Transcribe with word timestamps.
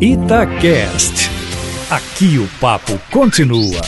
Itacast. 0.00 1.28
Aqui 1.90 2.38
o 2.38 2.46
papo 2.60 2.96
continua. 3.10 3.80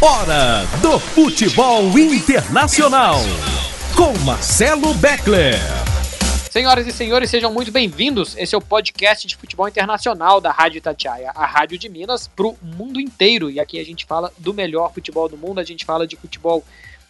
Hora 0.00 0.64
do 0.80 0.96
futebol 1.00 1.82
internacional. 1.98 3.16
Com 3.96 4.16
Marcelo 4.24 4.94
Beckler. 4.94 5.58
Senhoras 6.48 6.86
e 6.86 6.92
senhores, 6.92 7.30
sejam 7.30 7.52
muito 7.52 7.72
bem-vindos. 7.72 8.36
Esse 8.36 8.54
é 8.54 8.58
o 8.58 8.60
podcast 8.60 9.26
de 9.26 9.34
futebol 9.34 9.66
internacional 9.66 10.40
da 10.40 10.52
Rádio 10.52 10.78
Itatiaia, 10.78 11.32
a 11.34 11.44
rádio 11.44 11.78
de 11.78 11.88
Minas 11.88 12.28
para 12.28 12.46
o 12.46 12.56
mundo 12.62 13.00
inteiro. 13.00 13.50
E 13.50 13.58
aqui 13.58 13.80
a 13.80 13.84
gente 13.84 14.06
fala 14.06 14.32
do 14.38 14.54
melhor 14.54 14.94
futebol 14.94 15.28
do 15.28 15.36
mundo, 15.36 15.58
a 15.58 15.64
gente 15.64 15.84
fala 15.84 16.06
de 16.06 16.14
futebol 16.14 16.62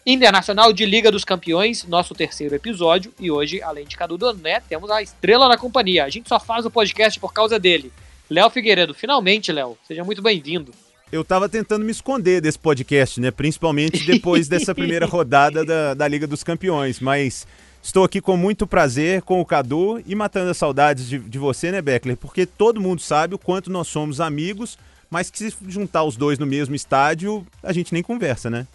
internacional 0.03 0.73
de 0.73 0.83
Liga 0.83 1.11
dos 1.11 1.23
Campeões, 1.23 1.83
nosso 1.83 2.15
terceiro 2.15 2.55
episódio. 2.55 3.13
E 3.19 3.29
hoje, 3.29 3.61
além 3.61 3.85
de 3.85 3.95
Cadu 3.95 4.17
Doné, 4.17 4.61
temos 4.61 4.89
a 4.89 4.99
estrela 4.99 5.47
da 5.47 5.59
companhia. 5.59 6.05
A 6.05 6.09
gente 6.09 6.27
só 6.27 6.39
faz 6.39 6.65
o 6.65 6.71
podcast 6.71 7.19
por 7.19 7.31
causa 7.31 7.59
dele. 7.59 7.93
Léo 8.29 8.49
Figueiredo, 8.49 8.93
finalmente, 8.93 9.51
Léo, 9.51 9.77
seja 9.87 10.03
muito 10.03 10.21
bem-vindo. 10.21 10.71
Eu 11.11 11.23
tava 11.23 11.47
tentando 11.47 11.85
me 11.85 11.91
esconder 11.91 12.41
desse 12.41 12.57
podcast, 12.57 13.21
né? 13.21 13.29
Principalmente 13.29 14.03
depois 14.05 14.47
dessa 14.47 14.73
primeira 14.75 15.05
rodada 15.05 15.63
da, 15.63 15.93
da 15.93 16.07
Liga 16.07 16.25
dos 16.25 16.43
Campeões. 16.43 16.99
Mas 16.99 17.45
estou 17.81 18.03
aqui 18.03 18.19
com 18.19 18.35
muito 18.35 18.65
prazer 18.65 19.21
com 19.21 19.39
o 19.39 19.45
Cadu 19.45 20.01
e 20.05 20.15
matando 20.15 20.49
as 20.49 20.57
saudades 20.57 21.07
de, 21.07 21.19
de 21.19 21.37
você, 21.37 21.71
né, 21.71 21.81
Beckler? 21.81 22.17
Porque 22.17 22.45
todo 22.45 22.81
mundo 22.81 23.01
sabe 23.01 23.35
o 23.35 23.39
quanto 23.39 23.71
nós 23.71 23.87
somos 23.87 24.19
amigos, 24.19 24.77
mas 25.09 25.29
que 25.29 25.37
se 25.37 25.55
juntar 25.67 26.03
os 26.03 26.17
dois 26.17 26.39
no 26.39 26.45
mesmo 26.47 26.75
estádio, 26.75 27.45
a 27.61 27.71
gente 27.71 27.93
nem 27.93 28.01
conversa, 28.01 28.49
né? 28.49 28.67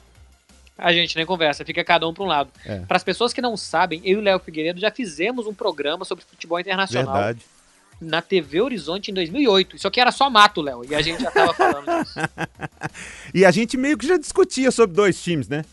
a 0.83 0.95
gente 0.95 1.15
nem 1.15 1.27
conversa, 1.27 1.63
fica 1.63 1.85
cada 1.85 2.09
um 2.09 2.15
para 2.15 2.25
um 2.25 2.27
lado. 2.27 2.51
É. 2.65 2.79
Para 2.79 2.97
as 2.97 3.05
pessoas 3.05 3.35
que 3.35 3.43
não 3.43 3.55
sabem, 3.55 4.01
eu 4.03 4.17
e 4.17 4.17
o 4.17 4.23
Léo 4.23 4.41
Figueiredo 4.41 4.81
já 4.81 4.91
fizemos 4.91 5.47
um 5.47 5.53
programa 5.53 6.07
sobre 6.07 6.25
futebol 6.25 6.59
internacional. 6.59 7.13
Verdade. 7.13 7.41
Na 8.01 8.23
TV 8.23 8.61
Horizonte 8.61 9.11
em 9.11 9.15
2008. 9.15 9.77
Isso 9.77 9.87
aqui 9.87 10.01
era 10.01 10.11
só 10.11 10.31
mato, 10.31 10.63
Léo, 10.63 10.85
e 10.89 10.95
a 10.95 11.03
gente 11.03 11.23
já 11.23 11.31
tava 11.31 11.53
falando 11.53 11.87
disso. 12.03 12.15
e 13.35 13.45
a 13.45 13.51
gente 13.51 13.77
meio 13.77 13.99
que 13.99 14.07
já 14.07 14.17
discutia 14.17 14.71
sobre 14.71 14.97
dois 14.97 15.23
times, 15.23 15.49
né? 15.49 15.65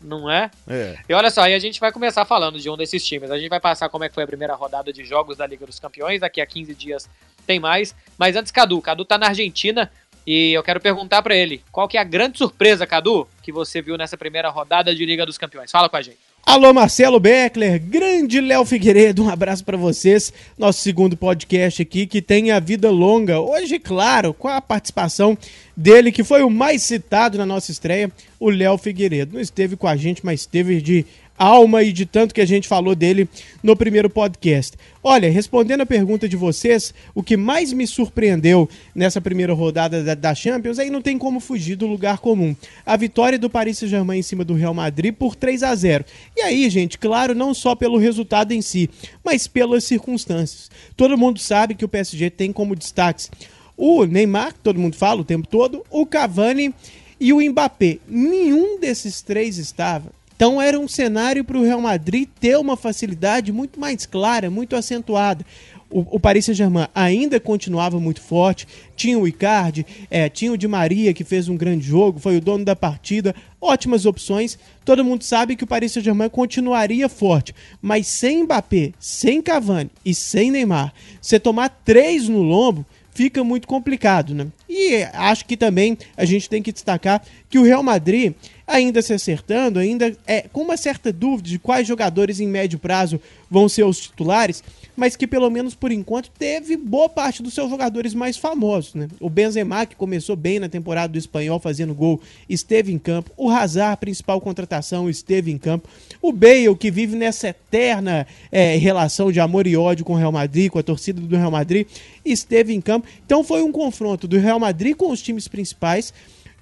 Não 0.00 0.28
é? 0.30 0.50
é? 0.66 0.98
E 1.08 1.14
olha 1.14 1.30
só, 1.30 1.42
aí 1.42 1.54
a 1.54 1.58
gente 1.58 1.78
vai 1.78 1.92
começar 1.92 2.24
falando 2.24 2.58
de 2.58 2.68
um 2.68 2.76
desses 2.76 3.04
times. 3.04 3.30
A 3.30 3.38
gente 3.38 3.48
vai 3.48 3.60
passar 3.60 3.88
como 3.88 4.02
é 4.04 4.08
que 4.08 4.14
foi 4.14 4.24
a 4.24 4.26
primeira 4.26 4.54
rodada 4.54 4.92
de 4.92 5.04
jogos 5.04 5.36
da 5.36 5.46
Liga 5.46 5.64
dos 5.64 5.78
Campeões. 5.78 6.20
Daqui 6.20 6.40
a 6.40 6.46
15 6.46 6.74
dias 6.74 7.08
tem 7.46 7.60
mais. 7.60 7.94
Mas 8.18 8.34
antes, 8.34 8.50
Cadu. 8.50 8.80
Cadu 8.80 9.04
tá 9.04 9.16
na 9.16 9.28
Argentina 9.28 9.90
e 10.26 10.52
eu 10.52 10.62
quero 10.62 10.80
perguntar 10.80 11.22
para 11.22 11.34
ele, 11.34 11.62
qual 11.70 11.88
que 11.88 11.96
é 11.96 12.00
a 12.00 12.04
grande 12.04 12.38
surpresa, 12.38 12.86
Cadu, 12.86 13.28
que 13.42 13.52
você 13.52 13.80
viu 13.82 13.96
nessa 13.96 14.16
primeira 14.16 14.48
rodada 14.48 14.94
de 14.94 15.04
Liga 15.04 15.26
dos 15.26 15.38
Campeões? 15.38 15.70
Fala 15.70 15.88
com 15.88 15.96
a 15.96 16.02
gente. 16.02 16.18
Alô, 16.44 16.74
Marcelo 16.74 17.20
Beckler, 17.20 17.80
grande 17.80 18.40
Léo 18.40 18.64
Figueiredo, 18.64 19.22
um 19.22 19.30
abraço 19.30 19.64
para 19.64 19.76
vocês. 19.76 20.32
Nosso 20.58 20.80
segundo 20.80 21.16
podcast 21.16 21.80
aqui 21.80 22.04
que 22.04 22.20
tem 22.20 22.50
a 22.50 22.58
vida 22.58 22.90
longa. 22.90 23.40
Hoje, 23.40 23.78
claro, 23.78 24.34
com 24.34 24.48
a 24.48 24.60
participação 24.60 25.38
dele, 25.76 26.10
que 26.10 26.24
foi 26.24 26.42
o 26.42 26.50
mais 26.50 26.82
citado 26.82 27.38
na 27.38 27.46
nossa 27.46 27.70
estreia, 27.70 28.10
o 28.40 28.50
Léo 28.50 28.76
Figueiredo. 28.76 29.34
Não 29.34 29.40
esteve 29.40 29.76
com 29.76 29.86
a 29.86 29.94
gente, 29.94 30.26
mas 30.26 30.40
esteve 30.40 30.82
de 30.82 31.06
alma 31.42 31.82
e 31.82 31.92
de 31.92 32.06
tanto 32.06 32.34
que 32.34 32.40
a 32.40 32.46
gente 32.46 32.68
falou 32.68 32.94
dele 32.94 33.28
no 33.62 33.76
primeiro 33.76 34.08
podcast. 34.08 34.76
Olha, 35.02 35.30
respondendo 35.30 35.80
a 35.80 35.86
pergunta 35.86 36.28
de 36.28 36.36
vocês, 36.36 36.94
o 37.14 37.22
que 37.22 37.36
mais 37.36 37.72
me 37.72 37.86
surpreendeu 37.86 38.68
nessa 38.94 39.20
primeira 39.20 39.52
rodada 39.52 40.02
da, 40.04 40.14
da 40.14 40.34
Champions, 40.34 40.78
aí 40.78 40.90
não 40.90 41.02
tem 41.02 41.18
como 41.18 41.40
fugir 41.40 41.76
do 41.76 41.86
lugar 41.86 42.18
comum. 42.18 42.54
A 42.86 42.96
vitória 42.96 43.38
do 43.38 43.50
Paris 43.50 43.78
Saint-Germain 43.78 44.20
em 44.20 44.22
cima 44.22 44.44
do 44.44 44.54
Real 44.54 44.74
Madrid 44.74 45.12
por 45.12 45.34
3 45.34 45.62
a 45.62 45.74
0. 45.74 46.04
E 46.36 46.42
aí, 46.42 46.70
gente, 46.70 46.98
claro, 46.98 47.34
não 47.34 47.52
só 47.52 47.74
pelo 47.74 47.98
resultado 47.98 48.52
em 48.52 48.62
si, 48.62 48.88
mas 49.24 49.48
pelas 49.48 49.84
circunstâncias. 49.84 50.70
Todo 50.96 51.18
mundo 51.18 51.40
sabe 51.40 51.74
que 51.74 51.84
o 51.84 51.88
PSG 51.88 52.30
tem 52.30 52.52
como 52.52 52.76
destaques 52.76 53.30
o 53.76 54.04
Neymar, 54.04 54.52
que 54.52 54.60
todo 54.60 54.78
mundo 54.78 54.94
fala 54.96 55.22
o 55.22 55.24
tempo 55.24 55.48
todo, 55.48 55.84
o 55.90 56.06
Cavani 56.06 56.72
e 57.18 57.32
o 57.32 57.40
Mbappé. 57.40 57.98
Nenhum 58.06 58.78
desses 58.78 59.22
três 59.22 59.58
estava 59.58 60.12
então 60.34 60.60
era 60.60 60.78
um 60.78 60.88
cenário 60.88 61.44
para 61.44 61.58
o 61.58 61.62
Real 61.62 61.80
Madrid 61.80 62.28
ter 62.40 62.56
uma 62.58 62.76
facilidade 62.76 63.52
muito 63.52 63.78
mais 63.78 64.06
clara, 64.06 64.50
muito 64.50 64.74
acentuada. 64.76 65.44
O, 65.92 66.16
o 66.16 66.18
Paris 66.18 66.46
Saint-Germain 66.46 66.88
ainda 66.94 67.38
continuava 67.38 68.00
muito 68.00 68.22
forte, 68.22 68.66
tinha 68.96 69.18
o 69.18 69.28
Icardi, 69.28 69.84
é, 70.10 70.26
tinha 70.28 70.50
o 70.50 70.56
Di 70.56 70.66
Maria 70.66 71.12
que 71.12 71.22
fez 71.22 71.50
um 71.50 71.56
grande 71.56 71.86
jogo, 71.86 72.18
foi 72.18 72.38
o 72.38 72.40
dono 72.40 72.64
da 72.64 72.74
partida, 72.74 73.34
ótimas 73.60 74.06
opções. 74.06 74.58
Todo 74.86 75.04
mundo 75.04 75.22
sabe 75.22 75.54
que 75.54 75.64
o 75.64 75.66
Paris 75.66 75.92
Saint-Germain 75.92 76.30
continuaria 76.30 77.10
forte, 77.10 77.54
mas 77.80 78.06
sem 78.06 78.42
Mbappé, 78.44 78.92
sem 78.98 79.42
Cavani 79.42 79.90
e 80.02 80.14
sem 80.14 80.50
Neymar, 80.50 80.94
você 81.20 81.38
tomar 81.38 81.68
três 81.84 82.26
no 82.26 82.40
lombo 82.40 82.86
fica 83.14 83.44
muito 83.44 83.68
complicado, 83.68 84.34
né? 84.34 84.46
E 84.68 85.02
acho 85.12 85.44
que 85.44 85.56
também 85.56 85.96
a 86.16 86.24
gente 86.24 86.48
tem 86.48 86.62
que 86.62 86.72
destacar 86.72 87.22
que 87.48 87.58
o 87.58 87.62
Real 87.62 87.82
Madrid 87.82 88.34
ainda 88.66 89.02
se 89.02 89.12
acertando, 89.12 89.78
ainda 89.78 90.16
é 90.26 90.42
com 90.42 90.62
uma 90.62 90.76
certa 90.76 91.12
dúvida 91.12 91.48
de 91.48 91.58
quais 91.58 91.86
jogadores 91.86 92.40
em 92.40 92.48
médio 92.48 92.78
prazo 92.78 93.20
vão 93.50 93.68
ser 93.68 93.84
os 93.84 93.98
titulares, 93.98 94.62
mas 94.96 95.16
que 95.16 95.26
pelo 95.26 95.48
menos 95.50 95.74
por 95.74 95.90
enquanto 95.90 96.30
teve 96.30 96.76
boa 96.76 97.08
parte 97.08 97.42
dos 97.42 97.54
seus 97.54 97.70
jogadores 97.70 98.14
mais 98.14 98.36
famosos, 98.36 98.94
né? 98.94 99.08
O 99.20 99.30
Benzema, 99.30 99.86
que 99.86 99.96
começou 99.96 100.36
bem 100.36 100.58
na 100.58 100.68
temporada 100.68 101.12
do 101.12 101.18
Espanhol 101.18 101.58
fazendo 101.58 101.94
gol, 101.94 102.20
esteve 102.48 102.92
em 102.92 102.98
campo. 102.98 103.30
O 103.36 103.50
Hazard, 103.50 103.98
principal 103.98 104.40
contratação, 104.40 105.08
esteve 105.08 105.50
em 105.50 105.58
campo. 105.58 105.88
O 106.20 106.32
Bale, 106.32 106.74
que 106.76 106.90
vive 106.90 107.16
nessa 107.16 107.48
eterna 107.48 108.26
é, 108.50 108.76
relação 108.76 109.32
de 109.32 109.40
amor 109.40 109.66
e 109.66 109.76
ódio 109.76 110.04
com 110.04 110.12
o 110.12 110.16
Real 110.16 110.32
Madrid, 110.32 110.70
com 110.70 110.78
a 110.78 110.82
torcida 110.82 111.20
do 111.20 111.36
Real 111.36 111.50
Madrid, 111.50 111.86
esteve 112.24 112.74
em 112.74 112.80
campo. 112.80 113.06
Então 113.24 113.42
foi 113.42 113.62
um 113.62 113.72
confronto 113.72 114.28
do 114.28 114.38
Real 114.38 114.60
Madrid 114.60 114.94
com 114.94 115.10
os 115.10 115.22
times 115.22 115.48
principais, 115.48 116.12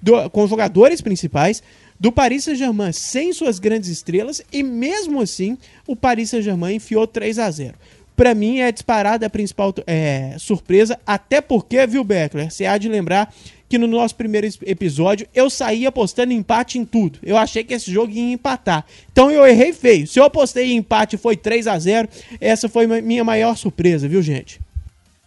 do, 0.01 0.29
com 0.29 0.43
os 0.43 0.49
jogadores 0.49 1.01
principais, 1.01 1.61
do 1.99 2.11
Paris 2.11 2.45
Saint-Germain 2.45 2.91
sem 2.91 3.31
suas 3.31 3.59
grandes 3.59 3.87
estrelas 3.87 4.41
e 4.51 4.63
mesmo 4.63 5.21
assim 5.21 5.55
o 5.85 5.95
Paris 5.95 6.31
Saint-Germain 6.31 6.77
enfiou 6.77 7.05
3 7.05 7.37
a 7.37 7.51
0 7.51 7.75
para 8.21 8.35
mim 8.35 8.59
é 8.59 8.71
disparada 8.71 9.25
a 9.25 9.29
principal 9.31 9.73
é, 9.87 10.35
surpresa, 10.37 10.99
até 11.07 11.41
porque, 11.41 11.87
viu, 11.87 12.03
Beckler, 12.03 12.51
você 12.51 12.67
há 12.67 12.77
de 12.77 12.87
lembrar 12.87 13.33
que 13.67 13.79
no 13.79 13.87
nosso 13.87 14.15
primeiro 14.15 14.47
episódio 14.61 15.27
eu 15.33 15.49
saí 15.49 15.87
apostando 15.87 16.31
empate 16.31 16.77
em 16.77 16.85
tudo. 16.85 17.17
Eu 17.23 17.35
achei 17.35 17.63
que 17.63 17.73
esse 17.73 17.91
jogo 17.91 18.11
ia 18.11 18.31
empatar. 18.31 18.85
Então 19.11 19.31
eu 19.31 19.43
errei 19.43 19.73
feio. 19.73 20.05
Se 20.05 20.19
eu 20.19 20.23
apostei 20.23 20.71
em 20.71 20.77
empate 20.77 21.17
foi 21.17 21.35
3 21.35 21.65
a 21.65 21.79
0 21.79 22.07
essa 22.39 22.69
foi 22.69 22.85
minha 23.01 23.23
maior 23.23 23.57
surpresa, 23.57 24.07
viu, 24.07 24.21
gente? 24.21 24.61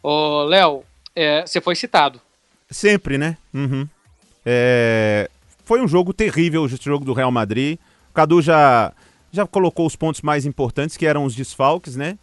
Ô, 0.00 0.44
Léo, 0.44 0.84
é, 1.16 1.44
você 1.44 1.60
foi 1.60 1.74
citado. 1.74 2.20
Sempre, 2.70 3.18
né? 3.18 3.36
Uhum. 3.52 3.88
É, 4.46 5.28
foi 5.64 5.82
um 5.82 5.88
jogo 5.88 6.14
terrível, 6.14 6.64
esse 6.64 6.78
jogo 6.80 7.04
do 7.04 7.12
Real 7.12 7.32
Madrid. 7.32 7.76
O 8.10 8.14
Cadu 8.14 8.40
já, 8.40 8.92
já 9.32 9.44
colocou 9.44 9.84
os 9.84 9.96
pontos 9.96 10.20
mais 10.20 10.46
importantes, 10.46 10.96
que 10.96 11.06
eram 11.06 11.24
os 11.24 11.34
desfalques, 11.34 11.96
né? 11.96 12.16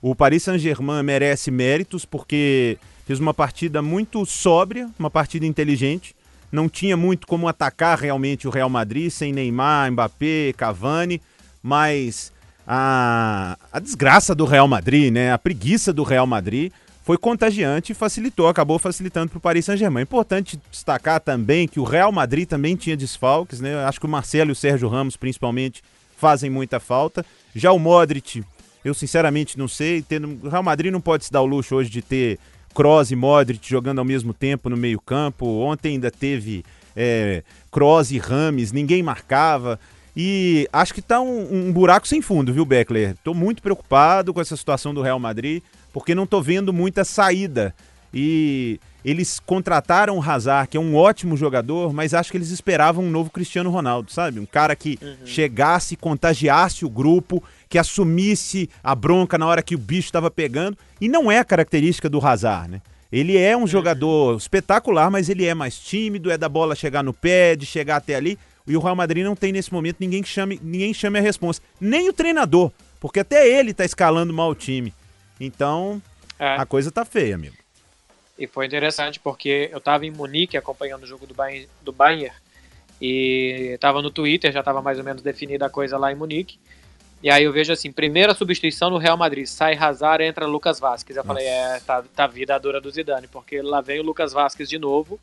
O 0.00 0.14
Paris 0.14 0.44
Saint-Germain 0.44 1.02
merece 1.02 1.50
méritos 1.50 2.04
porque 2.04 2.78
fez 3.04 3.18
uma 3.18 3.34
partida 3.34 3.82
muito 3.82 4.24
sóbria, 4.24 4.88
uma 4.98 5.10
partida 5.10 5.44
inteligente. 5.44 6.14
Não 6.52 6.68
tinha 6.68 6.96
muito 6.96 7.26
como 7.26 7.48
atacar 7.48 7.98
realmente 7.98 8.46
o 8.46 8.50
Real 8.50 8.70
Madrid 8.70 9.10
sem 9.10 9.32
Neymar, 9.32 9.90
Mbappé, 9.90 10.54
Cavani, 10.56 11.20
mas 11.62 12.32
a, 12.66 13.58
a 13.72 13.80
desgraça 13.80 14.34
do 14.34 14.44
Real 14.44 14.68
Madrid, 14.68 15.12
né? 15.12 15.32
A 15.32 15.38
preguiça 15.38 15.92
do 15.92 16.04
Real 16.04 16.26
Madrid 16.26 16.72
foi 17.02 17.16
contagiante 17.16 17.92
e 17.92 17.94
facilitou, 17.94 18.46
acabou 18.48 18.78
facilitando 18.78 19.30
para 19.30 19.38
o 19.38 19.40
Paris 19.40 19.64
Saint-Germain. 19.64 20.02
Importante 20.02 20.60
destacar 20.70 21.20
também 21.20 21.66
que 21.66 21.80
o 21.80 21.84
Real 21.84 22.12
Madrid 22.12 22.46
também 22.46 22.76
tinha 22.76 22.96
desfalques, 22.96 23.60
né? 23.60 23.84
Acho 23.84 23.98
que 23.98 24.06
o 24.06 24.08
Marcelo 24.08 24.50
e 24.50 24.52
o 24.52 24.56
Sérgio 24.56 24.88
Ramos, 24.88 25.16
principalmente, 25.16 25.82
fazem 26.16 26.50
muita 26.50 26.78
falta. 26.78 27.24
Já 27.54 27.72
o 27.72 27.78
Modric 27.78 28.44
eu 28.88 28.94
sinceramente 28.94 29.58
não 29.58 29.68
sei. 29.68 30.02
Tendo, 30.02 30.38
o 30.42 30.48
Real 30.48 30.62
Madrid 30.62 30.92
não 30.92 31.00
pode 31.00 31.24
se 31.24 31.32
dar 31.32 31.42
o 31.42 31.46
luxo 31.46 31.76
hoje 31.76 31.90
de 31.90 32.02
ter 32.02 32.38
Kroos 32.74 33.10
e 33.10 33.16
Modric 33.16 33.68
jogando 33.68 33.98
ao 33.98 34.04
mesmo 34.04 34.32
tempo 34.32 34.68
no 34.68 34.76
meio-campo. 34.76 35.46
Ontem 35.46 35.94
ainda 35.94 36.10
teve 36.10 36.64
é, 36.96 37.42
Kroos 37.70 38.10
e 38.10 38.18
Rames, 38.18 38.72
ninguém 38.72 39.02
marcava. 39.02 39.78
E 40.16 40.68
acho 40.72 40.92
que 40.92 41.00
tá 41.00 41.20
um, 41.20 41.68
um 41.68 41.72
buraco 41.72 42.08
sem 42.08 42.20
fundo, 42.20 42.52
viu, 42.52 42.64
Beckler? 42.64 43.14
Tô 43.22 43.32
muito 43.32 43.62
preocupado 43.62 44.34
com 44.34 44.40
essa 44.40 44.56
situação 44.56 44.92
do 44.92 45.00
Real 45.00 45.18
Madrid, 45.18 45.62
porque 45.92 46.14
não 46.14 46.26
tô 46.26 46.42
vendo 46.42 46.72
muita 46.72 47.04
saída. 47.04 47.74
E 48.12 48.80
eles 49.04 49.38
contrataram 49.40 50.18
o 50.18 50.22
Hazard, 50.22 50.68
que 50.68 50.76
é 50.76 50.80
um 50.80 50.96
ótimo 50.96 51.36
jogador, 51.36 51.92
mas 51.92 52.14
acho 52.14 52.30
que 52.30 52.36
eles 52.36 52.50
esperavam 52.50 53.04
um 53.04 53.10
novo 53.10 53.30
Cristiano 53.30 53.70
Ronaldo, 53.70 54.12
sabe? 54.12 54.40
Um 54.40 54.46
cara 54.46 54.74
que 54.74 54.98
uhum. 55.00 55.26
chegasse, 55.26 55.96
contagiasse 55.96 56.84
o 56.84 56.90
grupo, 56.90 57.42
que 57.68 57.78
assumisse 57.78 58.68
a 58.82 58.94
bronca 58.94 59.38
na 59.38 59.46
hora 59.46 59.62
que 59.62 59.74
o 59.74 59.78
bicho 59.78 60.08
estava 60.08 60.30
pegando. 60.30 60.76
E 61.00 61.08
não 61.08 61.30
é 61.30 61.38
a 61.38 61.44
característica 61.44 62.08
do 62.08 62.24
Hazard, 62.24 62.70
né? 62.70 62.82
Ele 63.10 63.38
é 63.38 63.56
um 63.56 63.60
uhum. 63.60 63.66
jogador 63.66 64.36
espetacular, 64.36 65.10
mas 65.10 65.28
ele 65.28 65.46
é 65.46 65.54
mais 65.54 65.78
tímido, 65.78 66.30
é 66.30 66.36
da 66.36 66.48
bola 66.48 66.74
chegar 66.74 67.02
no 67.02 67.14
pé, 67.14 67.56
de 67.56 67.64
chegar 67.64 67.96
até 67.96 68.14
ali. 68.14 68.38
E 68.66 68.76
o 68.76 68.80
Real 68.80 68.96
Madrid 68.96 69.24
não 69.24 69.34
tem 69.34 69.50
nesse 69.50 69.72
momento 69.72 69.96
ninguém 69.98 70.22
que 70.22 70.28
chame, 70.28 70.60
ninguém 70.62 70.92
chame 70.92 71.18
a 71.18 71.22
responsa. 71.22 71.62
Nem 71.80 72.10
o 72.10 72.12
treinador, 72.12 72.70
porque 73.00 73.20
até 73.20 73.48
ele 73.48 73.70
está 73.70 73.84
escalando 73.84 74.34
mal 74.34 74.50
o 74.50 74.54
time. 74.54 74.92
Então, 75.40 76.02
é. 76.38 76.56
a 76.56 76.66
coisa 76.66 76.90
tá 76.90 77.04
feia, 77.04 77.34
amigo. 77.34 77.56
E 78.38 78.46
foi 78.46 78.66
interessante 78.66 79.18
porque 79.18 79.68
eu 79.72 79.78
estava 79.78 80.06
em 80.06 80.10
Munique 80.10 80.56
acompanhando 80.56 81.02
o 81.02 81.06
jogo 81.06 81.26
do 81.26 81.34
Bayern, 81.34 81.68
do 81.82 81.92
Bayern 81.92 82.34
e 83.00 83.72
estava 83.74 84.00
no 84.00 84.10
Twitter, 84.10 84.52
já 84.52 84.60
estava 84.60 84.80
mais 84.80 84.98
ou 84.98 85.04
menos 85.04 85.22
definida 85.22 85.66
a 85.66 85.70
coisa 85.70 85.98
lá 85.98 86.12
em 86.12 86.14
Munique. 86.14 86.58
E 87.20 87.30
aí 87.30 87.42
eu 87.42 87.52
vejo 87.52 87.72
assim, 87.72 87.90
primeira 87.90 88.32
substituição 88.32 88.90
no 88.90 88.96
Real 88.96 89.16
Madrid, 89.16 89.46
sai 89.46 89.74
Hazard, 89.74 90.22
entra 90.22 90.46
Lucas 90.46 90.78
Vasquez. 90.78 91.16
Eu 91.16 91.24
Nossa. 91.24 91.40
falei, 91.40 91.48
é, 91.48 91.80
tá, 91.80 92.04
tá 92.14 92.26
vida 92.28 92.54
a 92.54 92.58
dura 92.58 92.80
do 92.80 92.90
Zidane, 92.90 93.26
porque 93.26 93.60
lá 93.60 93.80
vem 93.80 93.98
o 93.98 94.04
Lucas 94.04 94.32
Vasquez 94.32 94.68
de 94.68 94.78
novo, 94.78 95.18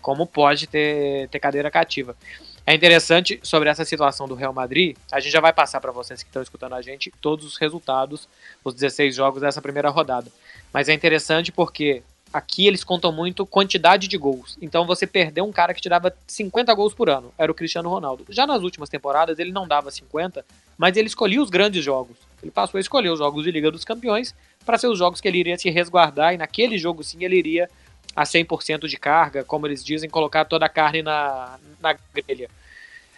como 0.00 0.24
pode 0.24 0.68
ter, 0.68 1.28
ter 1.28 1.40
cadeira 1.40 1.68
cativa. 1.68 2.16
É 2.64 2.72
interessante 2.72 3.40
sobre 3.42 3.68
essa 3.68 3.84
situação 3.84 4.28
do 4.28 4.36
Real 4.36 4.52
Madrid, 4.52 4.96
a 5.10 5.18
gente 5.18 5.32
já 5.32 5.40
vai 5.40 5.52
passar 5.52 5.80
para 5.80 5.90
vocês 5.90 6.22
que 6.22 6.28
estão 6.28 6.42
escutando 6.42 6.74
a 6.74 6.82
gente 6.82 7.12
todos 7.20 7.44
os 7.44 7.56
resultados, 7.56 8.28
os 8.62 8.72
16 8.72 9.16
jogos 9.16 9.40
dessa 9.40 9.60
primeira 9.60 9.90
rodada. 9.90 10.30
Mas 10.72 10.88
é 10.88 10.92
interessante 10.92 11.50
porque 11.50 12.04
aqui 12.32 12.66
eles 12.66 12.82
contam 12.82 13.12
muito 13.12 13.44
quantidade 13.44 14.08
de 14.08 14.16
gols. 14.16 14.56
Então 14.60 14.86
você 14.86 15.06
perdeu 15.06 15.44
um 15.44 15.52
cara 15.52 15.74
que 15.74 15.80
te 15.80 15.88
dava 15.88 16.14
50 16.26 16.72
gols 16.74 16.94
por 16.94 17.10
ano, 17.10 17.32
era 17.36 17.52
o 17.52 17.54
Cristiano 17.54 17.90
Ronaldo. 17.90 18.24
Já 18.30 18.46
nas 18.46 18.62
últimas 18.62 18.88
temporadas 18.88 19.38
ele 19.38 19.52
não 19.52 19.68
dava 19.68 19.90
50, 19.90 20.44
mas 20.78 20.96
ele 20.96 21.08
escolhia 21.08 21.42
os 21.42 21.50
grandes 21.50 21.84
jogos. 21.84 22.16
Ele 22.42 22.50
passou 22.50 22.78
a 22.78 22.80
escolher 22.80 23.10
os 23.10 23.18
jogos 23.18 23.44
de 23.44 23.50
Liga 23.50 23.70
dos 23.70 23.84
Campeões 23.84 24.34
para 24.64 24.78
ser 24.78 24.88
os 24.88 24.98
jogos 24.98 25.20
que 25.20 25.28
ele 25.28 25.38
iria 25.38 25.58
se 25.58 25.70
resguardar 25.70 26.34
e 26.34 26.38
naquele 26.38 26.78
jogo 26.78 27.04
sim 27.04 27.24
ele 27.24 27.36
iria 27.36 27.68
a 28.14 28.24
100% 28.24 28.86
de 28.88 28.96
carga, 28.96 29.44
como 29.44 29.66
eles 29.66 29.84
dizem, 29.84 30.08
colocar 30.08 30.44
toda 30.44 30.66
a 30.66 30.68
carne 30.68 31.02
na, 31.02 31.58
na 31.80 31.96
grelha. 32.14 32.50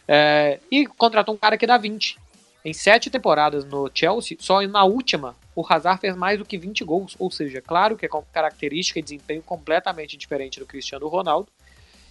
É, 0.07 0.61
e 0.71 0.87
contratou 0.87 1.35
um 1.35 1.39
cara 1.39 1.57
que 1.57 1.67
dá 1.67 1.77
20. 1.77 2.19
Em 2.65 2.73
sete 2.73 3.11
temporadas 3.11 3.65
no 3.65 3.91
Chelsea, 3.93 4.37
só 4.41 4.63
na 4.63 4.85
última, 4.85 5.35
o 5.55 5.65
Hazard 5.67 6.01
fez 6.01 6.17
mais 6.17 6.39
do 6.39 6.45
que 6.45 6.59
20 6.59 6.85
gols. 6.85 7.17
Ou 7.19 7.31
seja, 7.31 7.61
claro 7.61 7.97
que 7.97 8.07
é 8.07 8.09
com 8.09 8.23
característica 8.33 8.99
e 8.99 9.03
desempenho 9.03 9.43
completamente 9.43 10.17
diferente 10.17 10.59
do 10.59 10.67
Cristiano 10.67 11.07
Ronaldo. 11.09 11.49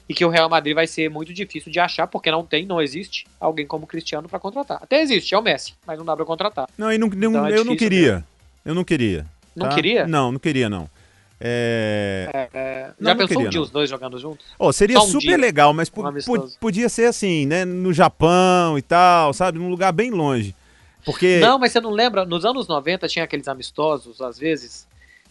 E 0.07 0.13
que 0.13 0.25
o 0.25 0.29
Real 0.29 0.49
Madrid 0.49 0.75
vai 0.75 0.85
ser 0.85 1.09
muito 1.09 1.33
difícil 1.33 1.71
de 1.71 1.79
achar, 1.79 2.07
porque 2.07 2.29
não 2.29 2.45
tem, 2.45 2.65
não 2.65 2.81
existe 2.81 3.25
alguém 3.39 3.65
como 3.65 3.87
Cristiano 3.87 4.27
para 4.27 4.37
contratar. 4.37 4.79
Até 4.81 5.01
existe, 5.01 5.33
é 5.33 5.37
o 5.37 5.41
Messi, 5.41 5.73
mas 5.87 5.97
não 5.97 6.05
dá 6.05 6.13
para 6.13 6.25
contratar. 6.25 6.67
Não, 6.77 6.91
e 6.91 6.97
não, 6.97 7.07
então 7.07 7.47
é 7.47 7.57
eu 7.57 7.63
não 7.63 7.75
queria. 7.75 8.15
Mesmo. 8.15 8.27
Eu 8.65 8.75
não 8.75 8.83
queria. 8.83 9.25
Não 9.55 9.69
tá? 9.69 9.75
queria? 9.75 10.05
Não, 10.05 10.31
não 10.33 10.39
queria, 10.39 10.69
não. 10.69 10.89
É... 11.39 12.29
É, 12.33 12.49
é... 12.53 12.91
Não, 12.99 13.11
Já 13.11 13.13
não 13.13 13.17
pensou 13.17 13.27
queria, 13.27 13.47
um 13.47 13.49
dia 13.49 13.61
os 13.61 13.69
dois 13.69 13.89
jogando 13.89 14.17
juntos? 14.17 14.45
Oh, 14.57 14.71
seria 14.71 14.97
um 14.99 15.07
super 15.07 15.19
dia, 15.19 15.37
legal, 15.37 15.73
mas 15.73 15.89
podia 16.59 16.89
ser 16.89 17.05
assim, 17.05 17.45
né? 17.45 17.65
No 17.65 17.93
Japão 17.93 18.77
e 18.77 18.81
tal, 18.81 19.33
sabe? 19.33 19.59
Num 19.59 19.69
lugar 19.69 19.91
bem 19.91 20.11
longe. 20.11 20.55
Porque... 21.05 21.39
Não, 21.39 21.59
mas 21.59 21.71
você 21.71 21.81
não 21.81 21.91
lembra? 21.91 22.25
Nos 22.25 22.45
anos 22.45 22.67
90 22.67 23.07
tinha 23.07 23.25
aqueles 23.25 23.47
amistosos, 23.47 24.21
às 24.21 24.37
vezes, 24.37 24.87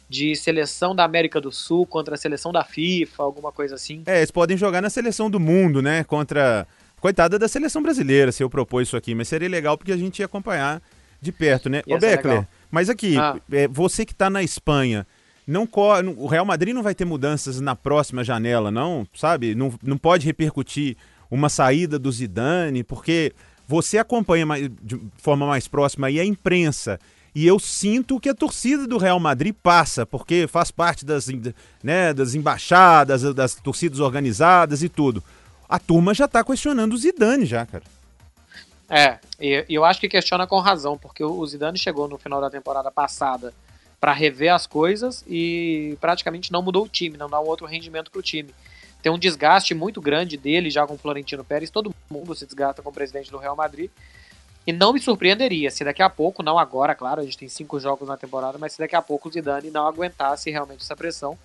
de 0.09 0.37
seleção 0.37 0.95
da 0.95 1.05
América 1.05 1.41
do 1.41 1.51
Sul 1.51 1.87
contra 1.87 2.15
a 2.15 2.19
seleção 2.19 2.53
da 2.53 2.63
FIFA, 2.63 3.23
alguma 3.23 3.51
coisa 3.51 3.75
assim. 3.75 4.03
É, 4.07 4.19
eles 4.19 4.31
podem 4.31 4.57
jogar 4.57 4.83
na 4.83 4.91
seleção 4.91 5.31
do 5.31 5.41
mundo, 5.41 5.81
né? 5.81 6.05
Contra. 6.05 6.67
Coitada 7.01 7.37
da 7.37 7.49
seleção 7.49 7.83
brasileira, 7.83 8.31
se 8.31 8.45
eu 8.45 8.49
propor 8.49 8.81
isso 8.81 8.97
aqui, 8.97 9.13
mas 9.13 9.27
seria 9.27 9.49
legal 9.49 9.77
porque 9.77 9.91
a 9.91 9.97
gente 9.97 10.21
ia 10.21 10.27
acompanhar 10.27 10.81
de 11.21 11.33
perto, 11.33 11.69
né? 11.69 11.83
Ia 11.85 11.97
Ô, 11.97 11.99
Beckler, 11.99 12.47
mas 12.71 12.89
aqui, 12.89 13.19
ah. 13.19 13.37
é, 13.51 13.67
você 13.67 14.05
que 14.05 14.13
está 14.13 14.31
na 14.31 14.41
Espanha, 14.41 15.05
não 15.45 15.69
o 16.17 16.27
Real 16.27 16.45
Madrid 16.45 16.73
não 16.73 16.83
vai 16.83 16.95
ter 16.95 17.05
mudanças 17.05 17.61
na 17.61 17.75
próxima 17.75 18.23
janela, 18.23 18.71
não, 18.71 19.05
sabe? 19.15 19.55
Não, 19.55 19.75
não 19.83 19.99
pode 19.99 20.27
repercutir 20.27 20.97
uma 21.31 21.49
saída 21.49 21.99
do 21.99 22.13
Zidane, 22.13 22.85
porque 22.85 23.33
você 23.67 23.99
acompanha 23.99 24.47
de 24.83 25.01
forma 25.17 25.47
mais 25.47 25.69
próxima 25.69 26.09
aí 26.09 26.21
a 26.21 26.25
imprensa. 26.25 26.99
E 27.35 27.47
eu 27.47 27.59
sinto 27.59 28.21
que 28.21 28.29
a 28.29 28.35
torcida 28.35 28.87
do 28.87 28.99
Real 28.99 29.19
Madrid 29.19 29.55
passa, 29.63 30.05
porque 30.05 30.47
faz 30.47 30.71
parte 30.71 31.05
das, 31.05 31.29
né, 31.83 32.13
das 32.13 32.35
embaixadas, 32.35 33.23
das 33.35 33.55
torcidas 33.55 34.01
organizadas 34.01 34.83
e 34.83 34.89
tudo. 34.89 35.23
A 35.67 35.79
turma 35.79 36.13
já 36.13 36.27
está 36.27 36.45
questionando 36.45 36.93
o 36.93 36.99
Zidane 36.99 37.47
já, 37.47 37.65
cara. 37.65 37.85
É, 38.91 39.19
e 39.41 39.65
eu 39.71 39.87
acho 39.87 39.99
que 39.99 40.09
questiona 40.09 40.47
com 40.47 40.59
razão, 40.59 40.99
porque 40.99 41.25
o 41.25 41.47
Zidane 41.47 41.79
chegou 41.79 42.07
no 42.07 42.19
final 42.19 42.43
da 42.43 42.51
temporada 42.51 42.91
passada 42.91 43.55
para 43.99 44.13
rever 44.13 44.53
as 44.53 44.67
coisas 44.67 45.25
e 45.27 45.97
praticamente 45.99 46.53
não 46.53 46.61
mudou 46.61 46.85
o 46.85 46.89
time, 46.89 47.17
não 47.17 47.31
dá 47.31 47.41
um 47.41 47.47
outro 47.47 47.67
rendimento 47.67 48.11
para 48.11 48.19
o 48.19 48.23
time. 48.23 48.51
Tem 49.03 49.11
um 49.11 49.19
desgaste 49.19 49.75
muito 49.75 50.01
grande 50.01 50.37
dele 50.37 50.71
já 50.71 50.87
com 50.87 50.95
o 50.95 50.99
Florentino 50.99 51.45
Pérez, 51.45 51.71
todo 51.71 51.95
mundo 52.11 52.35
se 52.35 52.47
desgasta 52.47 52.81
com 52.81 52.91
o 52.91 52.93
presidente 52.93 53.31
do 53.31 53.37
Real 53.37 53.57
Madrid. 53.57 53.91
E 54.65 54.73
não 54.73 54.93
me 54.93 55.01
surpreenderia 55.01 55.71
se 55.73 55.83
daqui 55.83 56.03
a 56.03 56.09
pouco, 56.09 56.43
não 56.43 56.57
agora, 56.57 56.95
claro, 56.95 57.21
a 57.21 57.25
gente 57.25 57.37
tem 57.37 57.49
cinco 57.49 57.81
jogos 57.81 58.09
na 58.09 58.17
temporada, 58.17 58.59
mas 58.59 58.73
se 58.73 58.79
daqui 58.79 58.95
a 58.95 59.03
pouco 59.03 59.29
o 59.29 59.33
Zidane 59.33 59.71
não 59.71 59.89
aguentasse 59.89 60.51
realmente 60.51 60.83
essa 60.83 60.95
pressão. 60.95 61.37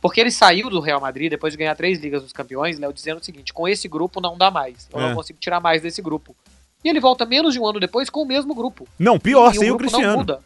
Porque 0.00 0.20
ele 0.20 0.30
saiu 0.30 0.70
do 0.70 0.80
Real 0.80 1.00
Madrid 1.00 1.30
depois 1.30 1.52
de 1.52 1.58
ganhar 1.58 1.74
três 1.74 1.98
Ligas 1.98 2.22
dos 2.22 2.32
Campeões, 2.32 2.78
Léo, 2.78 2.92
dizendo 2.92 3.20
o 3.20 3.24
seguinte: 3.24 3.52
com 3.52 3.68
esse 3.68 3.88
grupo 3.88 4.20
não 4.20 4.38
dá 4.38 4.50
mais. 4.50 4.88
Eu 4.92 5.00
é. 5.00 5.08
não 5.08 5.14
consigo 5.14 5.38
tirar 5.38 5.60
mais 5.60 5.82
desse 5.82 6.00
grupo. 6.00 6.34
E 6.82 6.88
ele 6.88 7.00
volta 7.00 7.26
menos 7.26 7.52
de 7.52 7.60
um 7.60 7.66
ano 7.66 7.80
depois 7.80 8.08
com 8.08 8.22
o 8.22 8.26
mesmo 8.26 8.54
grupo. 8.54 8.86
Não, 8.98 9.18
pior, 9.18 9.52
e 9.54 9.58
sem 9.58 9.70
o, 9.70 9.74
o 9.74 9.78
Cristiano. 9.78 10.06
Não 10.06 10.16
muda 10.18 10.40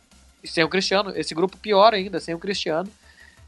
sem 0.44 0.64
o 0.64 0.69
Cristiano. 0.69 1.12
Esse 1.14 1.35
grupo 1.35 1.56
pior 1.56 1.94
ainda, 1.94 2.20
sem 2.20 2.35
o 2.35 2.38
Cristiano. 2.38 2.91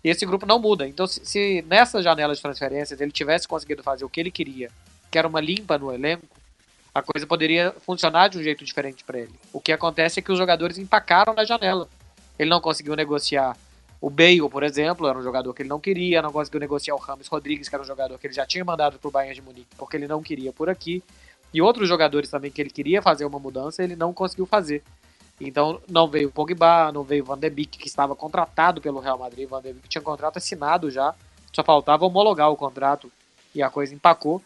E 0.05 0.11
esse 0.11 0.27
grupo 0.27 0.47
não 0.47 0.59
muda. 0.59 0.87
Então, 0.87 1.07
se, 1.07 1.25
se 1.25 1.65
nessa 1.69 2.03
janela 2.03 2.35
de 2.35 2.43
transferências 2.43 3.01
ele 3.01 3.13
tivesse 3.13 3.47
conseguido 3.47 3.83
fazer 3.83 4.05
o 4.05 4.09
que 4.09 4.21
ele 4.21 4.31
queria, 4.31 4.71
que 5.11 5.19
era 5.19 5.29
uma 5.29 5.41
limpa 5.41 5.79
no 5.79 5.93
elenco, 5.93 6.27
a 6.95 7.03
coisa 7.03 7.27
poderia 7.27 7.73
funcionar 7.81 8.29
de 8.29 8.39
um 8.39 8.43
jeito 8.43 8.65
diferente 8.65 9.05
para 9.05 9.19
ele. 9.19 9.33
O 9.53 9.61
que 9.61 9.73
acontece 9.73 10.19
é 10.19 10.23
que 10.23 10.33
os 10.33 10.39
jogadores 10.39 10.77
empacaram 10.77 11.35
na 11.35 11.45
janela. 11.45 11.89
Ele 12.39 12.51
não 12.51 12.61
conseguiu 12.61 12.95
negociar 12.95 13.57
o 14.03 14.11
Bale, 14.11 14.49
por 14.51 14.65
exemplo, 14.65 15.07
era 15.07 15.17
um 15.17 15.23
jogador 15.23 15.55
que 15.55 15.63
ele 15.63 15.69
não 15.69 15.79
queria, 15.79 16.21
não 16.21 16.33
conseguiu 16.33 16.59
negociar 16.59 16.95
o 16.97 16.99
Rames 16.99 17.29
Rodrigues, 17.29 17.69
que 17.69 17.75
era 17.75 17.83
um 17.83 17.87
jogador 17.87 18.19
que 18.19 18.27
ele 18.27 18.35
já 18.35 18.45
tinha 18.45 18.65
mandado 18.65 18.99
para 18.99 19.07
o 19.07 19.13
Bayern 19.13 19.37
de 19.37 19.41
Munique, 19.41 19.69
porque 19.79 19.97
ele 19.97 20.09
não 20.09 20.21
queria 20.21 20.53
por 20.53 20.69
aqui. 20.69 21.05
E 21.55 21.63
outros 21.63 21.89
jogadores 21.89 22.29
também 22.29 22.51
que 22.51 22.61
ele 22.61 22.71
queria 22.71 23.01
fazer 23.01 23.25
uma 23.25 23.39
mudança, 23.39 23.81
ele 23.81 23.95
não 23.95 24.13
conseguiu 24.13 24.45
fazer. 24.45 24.83
Então 25.49 25.81
não 25.89 26.09
veio 26.09 26.29
o 26.29 26.33
Pogba, 26.33 26.93
não 26.93 27.03
veio 27.03 27.23
o 27.23 27.27
Van 27.27 27.39
de 27.39 27.51
Beek, 27.51 27.79
que 27.79 27.89
estava 27.89 28.15
contratado 28.15 28.81
pelo 28.81 29.01
Real 29.01 29.19
Madrid. 29.19 29.49
Van 29.49 29.61
de 29.61 29.73
Beek 29.73 29.89
tinha 29.89 30.03
contrato 30.03 30.37
assinado 30.37 30.91
já, 30.91 31.15
só 31.53 31.65
faltava 31.65 32.07
homologar 32.07 32.51
o 32.51 32.57
contrato 32.57 33.11
e 33.55 33.63
a 33.63 33.69
coisa 33.69 33.95
empacou. 33.95 34.43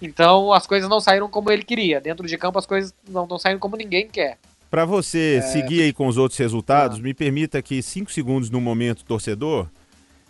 Então 0.00 0.52
as 0.52 0.66
coisas 0.66 0.88
não 0.88 1.00
saíram 1.00 1.28
como 1.28 1.50
ele 1.50 1.62
queria. 1.62 2.00
Dentro 2.00 2.26
de 2.26 2.36
campo 2.38 2.58
as 2.58 2.66
coisas 2.66 2.94
não 3.08 3.24
estão 3.24 3.38
saindo 3.38 3.60
como 3.60 3.76
ninguém 3.76 4.08
quer. 4.08 4.38
Para 4.70 4.84
você 4.84 5.36
é... 5.36 5.42
seguir 5.42 5.82
aí 5.82 5.92
com 5.92 6.06
os 6.06 6.16
outros 6.16 6.38
resultados, 6.38 6.98
ah. 6.98 7.02
me 7.02 7.12
permita 7.12 7.58
aqui 7.58 7.82
cinco 7.82 8.10
segundos 8.10 8.48
no 8.48 8.60
momento 8.60 9.04
torcedor. 9.04 9.68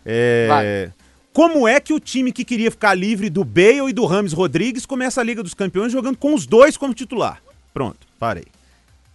É... 0.05 0.91
Como 1.33 1.67
é 1.67 1.81
que 1.81 1.95
o 1.95 2.01
time 2.01 2.31
que 2.31 2.45
queria 2.45 2.71
ficar 2.71 2.93
livre 2.93 3.31
do 3.31 3.43
Bale 3.43 3.89
e 3.89 3.93
do 3.93 4.05
Rames 4.05 4.35
Rodrigues 4.35 4.85
começa 4.85 5.21
a 5.21 5.25
Liga 5.25 5.43
dos 5.43 5.55
Campeões 5.55 5.91
jogando 5.91 6.19
com 6.19 6.35
os 6.35 6.45
dois 6.45 6.77
como 6.77 6.93
titular? 6.93 7.43
Pronto, 7.73 8.07
parei. 8.19 8.45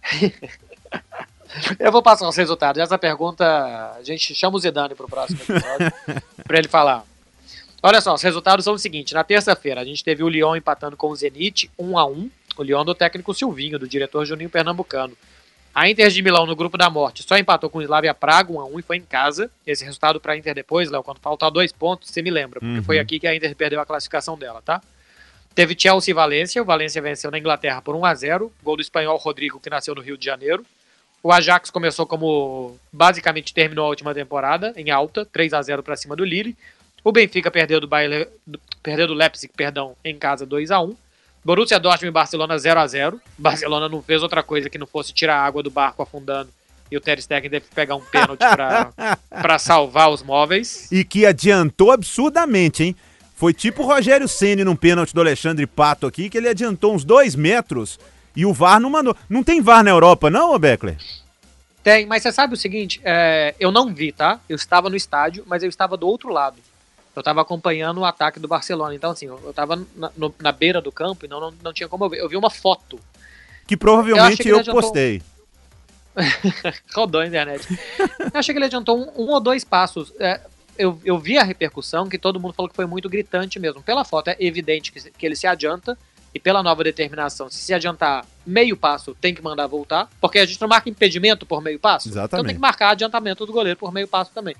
Eu 1.78 1.90
vou 1.90 2.02
passar 2.02 2.28
os 2.28 2.36
resultados. 2.36 2.80
Essa 2.80 2.98
pergunta, 2.98 3.44
a 3.96 4.02
gente 4.02 4.34
chama 4.34 4.56
o 4.56 4.60
Zidane 4.60 4.94
para 4.94 5.06
o 5.06 5.08
próximo 5.08 5.40
episódio, 5.40 5.92
para 6.46 6.58
ele 6.58 6.68
falar. 6.68 7.04
Olha 7.82 8.00
só, 8.00 8.14
os 8.14 8.22
resultados 8.22 8.64
são 8.64 8.74
o 8.74 8.78
seguinte: 8.78 9.14
na 9.14 9.24
terça-feira, 9.24 9.80
a 9.80 9.84
gente 9.84 10.02
teve 10.02 10.22
o 10.22 10.28
Lyon 10.28 10.56
empatando 10.56 10.96
com 10.96 11.08
o 11.08 11.16
Zenit 11.16 11.70
1 11.78 11.98
a 11.98 12.06
1 12.06 12.30
O 12.56 12.62
Lyon 12.62 12.84
do 12.84 12.94
técnico 12.94 13.32
Silvinho, 13.32 13.78
do 13.78 13.88
diretor 13.88 14.24
Juninho 14.24 14.50
Pernambucano. 14.50 15.16
A 15.74 15.88
Inter 15.88 16.08
de 16.08 16.22
Milão, 16.22 16.44
no 16.44 16.56
grupo 16.56 16.76
da 16.76 16.90
morte, 16.90 17.22
só 17.22 17.38
empatou 17.38 17.70
com 17.70 17.78
o 17.78 17.82
Slavia 17.82 18.12
Praga 18.12 18.52
1 18.52 18.60
a 18.60 18.64
1 18.64 18.78
e 18.80 18.82
foi 18.82 18.96
em 18.96 19.02
casa. 19.02 19.48
Esse 19.64 19.84
resultado 19.84 20.20
para 20.20 20.32
a 20.32 20.36
Inter 20.36 20.54
depois, 20.54 20.90
Léo, 20.90 21.04
quando 21.04 21.20
faltar 21.20 21.50
dois 21.50 21.70
pontos, 21.70 22.10
você 22.10 22.20
me 22.20 22.30
lembra, 22.30 22.58
porque 22.58 22.78
uhum. 22.78 22.82
foi 22.82 22.98
aqui 22.98 23.20
que 23.20 23.28
a 23.28 23.34
Inter 23.34 23.54
perdeu 23.54 23.80
a 23.80 23.86
classificação 23.86 24.36
dela, 24.36 24.60
tá? 24.60 24.82
Teve 25.54 25.76
Chelsea 25.78 26.10
e 26.10 26.14
Valência. 26.14 26.60
O 26.60 26.64
Valência 26.64 27.00
venceu 27.00 27.30
na 27.30 27.38
Inglaterra 27.38 27.80
por 27.80 27.94
1 27.94 28.04
a 28.04 28.14
0 28.14 28.52
Gol 28.62 28.76
do 28.76 28.82
espanhol 28.82 29.16
Rodrigo, 29.18 29.60
que 29.60 29.70
nasceu 29.70 29.94
no 29.94 30.00
Rio 30.00 30.18
de 30.18 30.24
Janeiro. 30.24 30.64
O 31.22 31.32
Ajax 31.32 31.70
começou 31.70 32.06
como 32.06 32.78
basicamente 32.92 33.52
terminou 33.52 33.86
a 33.86 33.88
última 33.88 34.14
temporada, 34.14 34.72
em 34.76 34.90
alta, 34.90 35.26
3 35.26 35.52
a 35.52 35.62
0 35.62 35.82
para 35.82 35.96
cima 35.96 36.14
do 36.14 36.24
Lille. 36.24 36.56
O 37.02 37.12
Benfica 37.12 37.50
perdeu 37.50 37.80
do, 37.80 37.88
Baile, 37.88 38.28
perdeu 38.82 39.06
do 39.06 39.14
Leipzig, 39.14 39.52
perdão, 39.56 39.96
em 40.04 40.16
casa 40.16 40.46
2 40.46 40.70
a 40.70 40.80
1 40.80 40.96
Borussia 41.44 41.78
Dortmund 41.78 42.08
e 42.08 42.12
Barcelona 42.12 42.58
0 42.58 42.80
a 42.80 42.86
0 42.86 43.20
Barcelona 43.38 43.88
não 43.88 44.02
fez 44.02 44.22
outra 44.22 44.42
coisa 44.42 44.68
que 44.68 44.76
não 44.76 44.86
fosse 44.86 45.12
tirar 45.12 45.36
a 45.36 45.44
água 45.44 45.62
do 45.62 45.70
barco 45.70 46.02
afundando. 46.02 46.50
E 46.90 46.96
o 46.96 47.00
Ter 47.00 47.20
Stegen 47.20 47.50
deve 47.50 47.66
pegar 47.74 47.96
um 47.96 48.00
pênalti 48.00 48.40
para 48.40 49.58
salvar 49.58 50.10
os 50.10 50.22
móveis. 50.22 50.90
E 50.90 51.04
que 51.04 51.26
adiantou 51.26 51.90
absurdamente, 51.90 52.82
hein? 52.82 52.96
Foi 53.36 53.52
tipo 53.52 53.82
o 53.82 53.86
Rogério 53.86 54.26
Ceni 54.26 54.64
num 54.64 54.74
pênalti 54.74 55.14
do 55.14 55.20
Alexandre 55.20 55.66
Pato 55.66 56.06
aqui, 56.06 56.28
que 56.28 56.36
ele 56.38 56.48
adiantou 56.48 56.94
uns 56.94 57.04
dois 57.04 57.36
metros 57.36 57.98
e 58.38 58.46
o 58.46 58.52
VAR 58.52 58.78
não 58.78 58.88
mandou. 58.88 59.16
Não 59.28 59.42
tem 59.42 59.60
VAR 59.60 59.82
na 59.82 59.90
Europa, 59.90 60.30
não, 60.30 60.54
ô 60.54 60.58
Beckler? 60.60 60.96
Tem, 61.82 62.06
mas 62.06 62.22
você 62.22 62.30
sabe 62.30 62.54
o 62.54 62.56
seguinte, 62.56 63.00
é, 63.02 63.52
eu 63.58 63.72
não 63.72 63.92
vi, 63.92 64.12
tá? 64.12 64.38
Eu 64.48 64.54
estava 64.54 64.88
no 64.88 64.94
estádio, 64.94 65.42
mas 65.44 65.64
eu 65.64 65.68
estava 65.68 65.96
do 65.96 66.06
outro 66.06 66.32
lado. 66.32 66.56
Eu 67.16 67.20
estava 67.20 67.40
acompanhando 67.40 67.98
o 67.98 68.04
ataque 68.04 68.38
do 68.38 68.46
Barcelona. 68.46 68.94
Então, 68.94 69.10
assim, 69.10 69.26
eu 69.26 69.50
estava 69.50 69.74
na, 69.96 70.12
na, 70.38 70.52
beira 70.52 70.80
do 70.80 70.92
campo 70.92 71.24
e 71.24 71.28
não, 71.28 71.40
não, 71.40 71.54
não, 71.64 71.72
tinha 71.72 71.88
como 71.88 72.04
eu 72.04 72.10
ver. 72.10 72.20
Eu 72.20 72.28
vi 72.28 72.36
uma 72.36 72.48
foto. 72.48 73.00
Que 73.66 73.76
provavelmente 73.76 74.46
eu, 74.46 74.60
eu 74.60 74.72
postei. 74.72 75.20
Rodou 76.94 77.20
a 77.20 77.26
internet. 77.26 77.66
eu 77.98 78.30
achei 78.34 78.54
que 78.54 78.58
ele 78.58 78.66
adiantou 78.66 78.96
um, 78.96 79.24
um 79.24 79.30
ou 79.30 79.40
dois 79.40 79.64
passos. 79.64 80.12
É, 80.20 80.40
eu, 80.78 80.96
eu 81.04 81.18
vi 81.18 81.38
a 81.38 81.42
repercussão 81.42 82.08
que 82.08 82.16
todo 82.18 82.38
mundo 82.38 82.54
falou 82.54 82.68
que 82.70 82.76
foi 82.76 82.86
muito 82.86 83.08
gritante 83.08 83.58
mesmo. 83.58 83.82
Pela 83.82 84.04
foto 84.04 84.28
é 84.28 84.36
evidente 84.38 84.92
que, 84.92 85.10
que 85.10 85.26
ele 85.26 85.34
se 85.34 85.48
adianta 85.48 85.98
e 86.38 86.40
pela 86.40 86.62
nova 86.62 86.84
determinação, 86.84 87.50
se 87.50 87.58
se 87.58 87.74
adiantar 87.74 88.24
meio 88.46 88.76
passo, 88.76 89.12
tem 89.20 89.34
que 89.34 89.42
mandar 89.42 89.66
voltar, 89.66 90.08
porque 90.20 90.38
a 90.38 90.46
gente 90.46 90.60
não 90.60 90.68
marca 90.68 90.88
impedimento 90.88 91.44
por 91.44 91.60
meio 91.60 91.80
passo. 91.80 92.08
Exatamente. 92.08 92.28
Então 92.28 92.44
tem 92.44 92.54
que 92.54 92.60
marcar 92.60 92.90
adiantamento 92.90 93.44
do 93.44 93.52
goleiro 93.52 93.76
por 93.76 93.92
meio 93.92 94.06
passo 94.06 94.30
também. 94.32 94.54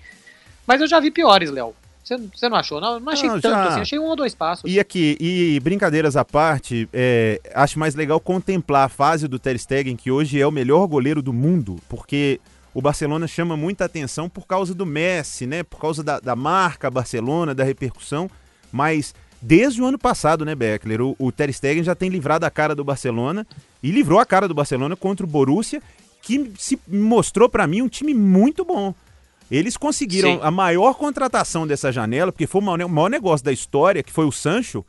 Mas 0.66 0.80
eu 0.80 0.88
já 0.88 0.98
vi 0.98 1.12
piores, 1.12 1.50
Léo. 1.50 1.72
Você 2.04 2.48
não 2.48 2.56
achou? 2.56 2.80
Não, 2.80 2.98
não 2.98 3.12
achei 3.12 3.28
Não, 3.28 3.38
tanto 3.40 3.54
já. 3.54 3.68
assim, 3.68 3.80
achei 3.80 3.98
um 3.98 4.06
ou 4.06 4.16
dois 4.16 4.34
passos. 4.34 4.68
E 4.68 4.80
aqui, 4.80 5.16
e 5.20 5.60
brincadeiras 5.60 6.16
à 6.16 6.24
parte, 6.24 6.88
é, 6.92 7.40
acho 7.54 7.78
mais 7.78 7.94
legal 7.94 8.18
contemplar 8.18 8.86
a 8.86 8.88
fase 8.88 9.28
do 9.28 9.38
Ter 9.38 9.56
Stegen, 9.58 9.94
que 9.94 10.10
hoje 10.10 10.40
é 10.40 10.46
o 10.46 10.50
melhor 10.50 10.86
goleiro 10.86 11.22
do 11.22 11.32
mundo, 11.32 11.76
porque 11.88 12.40
o 12.74 12.80
Barcelona 12.80 13.26
chama 13.28 13.56
muita 13.56 13.84
atenção 13.84 14.28
por 14.28 14.46
causa 14.46 14.74
do 14.74 14.86
Messi, 14.86 15.46
né? 15.46 15.62
Por 15.62 15.78
causa 15.78 16.02
da, 16.02 16.18
da 16.18 16.34
marca 16.34 16.90
Barcelona, 16.90 17.54
da 17.54 17.62
repercussão, 17.62 18.28
mas 18.72 19.14
desde 19.40 19.80
o 19.80 19.86
ano 19.86 19.98
passado, 19.98 20.44
né, 20.44 20.54
Beckler, 20.54 21.00
o, 21.00 21.16
o 21.18 21.32
Ter 21.32 21.52
Stegen 21.52 21.84
já 21.84 21.94
tem 21.94 22.08
livrado 22.08 22.44
a 22.44 22.50
cara 22.50 22.74
do 22.74 22.84
Barcelona 22.84 23.46
e 23.82 23.90
livrou 23.90 24.18
a 24.18 24.26
cara 24.26 24.48
do 24.48 24.54
Barcelona 24.54 24.96
contra 24.96 25.24
o 25.24 25.28
Borussia, 25.28 25.82
que 26.22 26.52
se 26.58 26.78
mostrou 26.86 27.48
pra 27.48 27.66
mim 27.66 27.82
um 27.82 27.88
time 27.88 28.12
muito 28.12 28.64
bom. 28.64 28.94
Eles 29.50 29.76
conseguiram 29.76 30.34
Sim. 30.34 30.40
a 30.42 30.50
maior 30.50 30.94
contratação 30.94 31.66
dessa 31.66 31.90
janela, 31.90 32.30
porque 32.30 32.46
foi 32.46 32.60
o 32.60 32.64
maior, 32.64 32.84
o 32.84 32.88
maior 32.88 33.08
negócio 33.08 33.44
da 33.44 33.52
história, 33.52 34.02
que 34.02 34.12
foi 34.12 34.26
o 34.26 34.32
Sancho, 34.32 34.84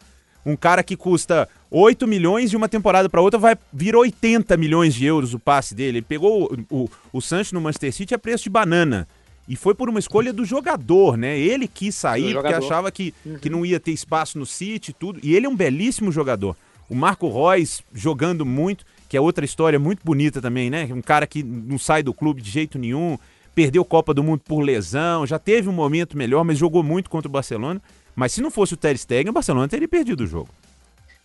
um 0.45 0.55
cara 0.55 0.83
que 0.83 0.97
custa 0.97 1.47
8 1.71 2.07
milhões 2.07 2.49
de 2.49 2.57
uma 2.57 2.67
temporada 2.67 3.07
para 3.07 3.21
outra, 3.21 3.39
vai 3.39 3.57
vir 3.71 3.95
80 3.95 4.57
milhões 4.57 4.93
de 4.93 5.05
euros 5.05 5.33
o 5.33 5.39
passe 5.39 5.73
dele. 5.73 5.99
Ele 5.99 6.05
pegou 6.05 6.51
o, 6.69 6.83
o, 6.83 6.89
o 7.13 7.21
Sancho 7.21 7.53
no 7.53 7.61
Manchester 7.61 7.93
City 7.93 8.13
a 8.13 8.19
preço 8.19 8.45
de 8.45 8.49
banana. 8.49 9.07
E 9.49 9.55
foi 9.55 9.73
por 9.73 9.89
uma 9.89 9.97
escolha 9.97 10.31
do 10.31 10.45
jogador, 10.45 11.17
né? 11.17 11.35
Ele 11.35 11.67
quis 11.67 11.95
sair 11.95 12.35
porque 12.35 12.53
achava 12.53 12.91
que, 12.91 13.15
que 13.41 13.49
não 13.49 13.65
ia 13.65 13.79
ter 13.79 13.91
espaço 13.91 14.37
no 14.37 14.45
City 14.45 14.91
e 14.91 14.93
tudo. 14.93 15.19
E 15.23 15.35
ele 15.35 15.47
é 15.47 15.49
um 15.49 15.55
belíssimo 15.55 16.11
jogador. 16.11 16.55
O 16.87 16.93
Marco 16.93 17.27
Reus 17.27 17.81
jogando 17.91 18.45
muito, 18.45 18.85
que 19.09 19.17
é 19.17 19.21
outra 19.21 19.43
história 19.43 19.79
muito 19.79 20.01
bonita 20.05 20.39
também, 20.39 20.69
né? 20.69 20.87
Um 20.91 21.01
cara 21.01 21.25
que 21.25 21.41
não 21.41 21.79
sai 21.79 22.03
do 22.03 22.13
clube 22.13 22.43
de 22.43 22.51
jeito 22.51 22.77
nenhum, 22.77 23.17
perdeu 23.55 23.83
Copa 23.83 24.13
do 24.13 24.23
Mundo 24.23 24.41
por 24.45 24.59
lesão, 24.59 25.25
já 25.25 25.39
teve 25.39 25.67
um 25.67 25.73
momento 25.73 26.15
melhor, 26.15 26.43
mas 26.43 26.59
jogou 26.59 26.83
muito 26.83 27.09
contra 27.09 27.27
o 27.27 27.31
Barcelona. 27.31 27.81
Mas 28.15 28.33
se 28.33 28.41
não 28.41 28.51
fosse 28.51 28.75
o 28.75 28.77
Ter 28.77 28.95
Stegen, 28.99 29.31
o 29.31 29.33
Barcelona 29.33 29.67
teria 29.67 29.87
perdido 29.87 30.25
o 30.25 30.27
jogo. 30.27 30.49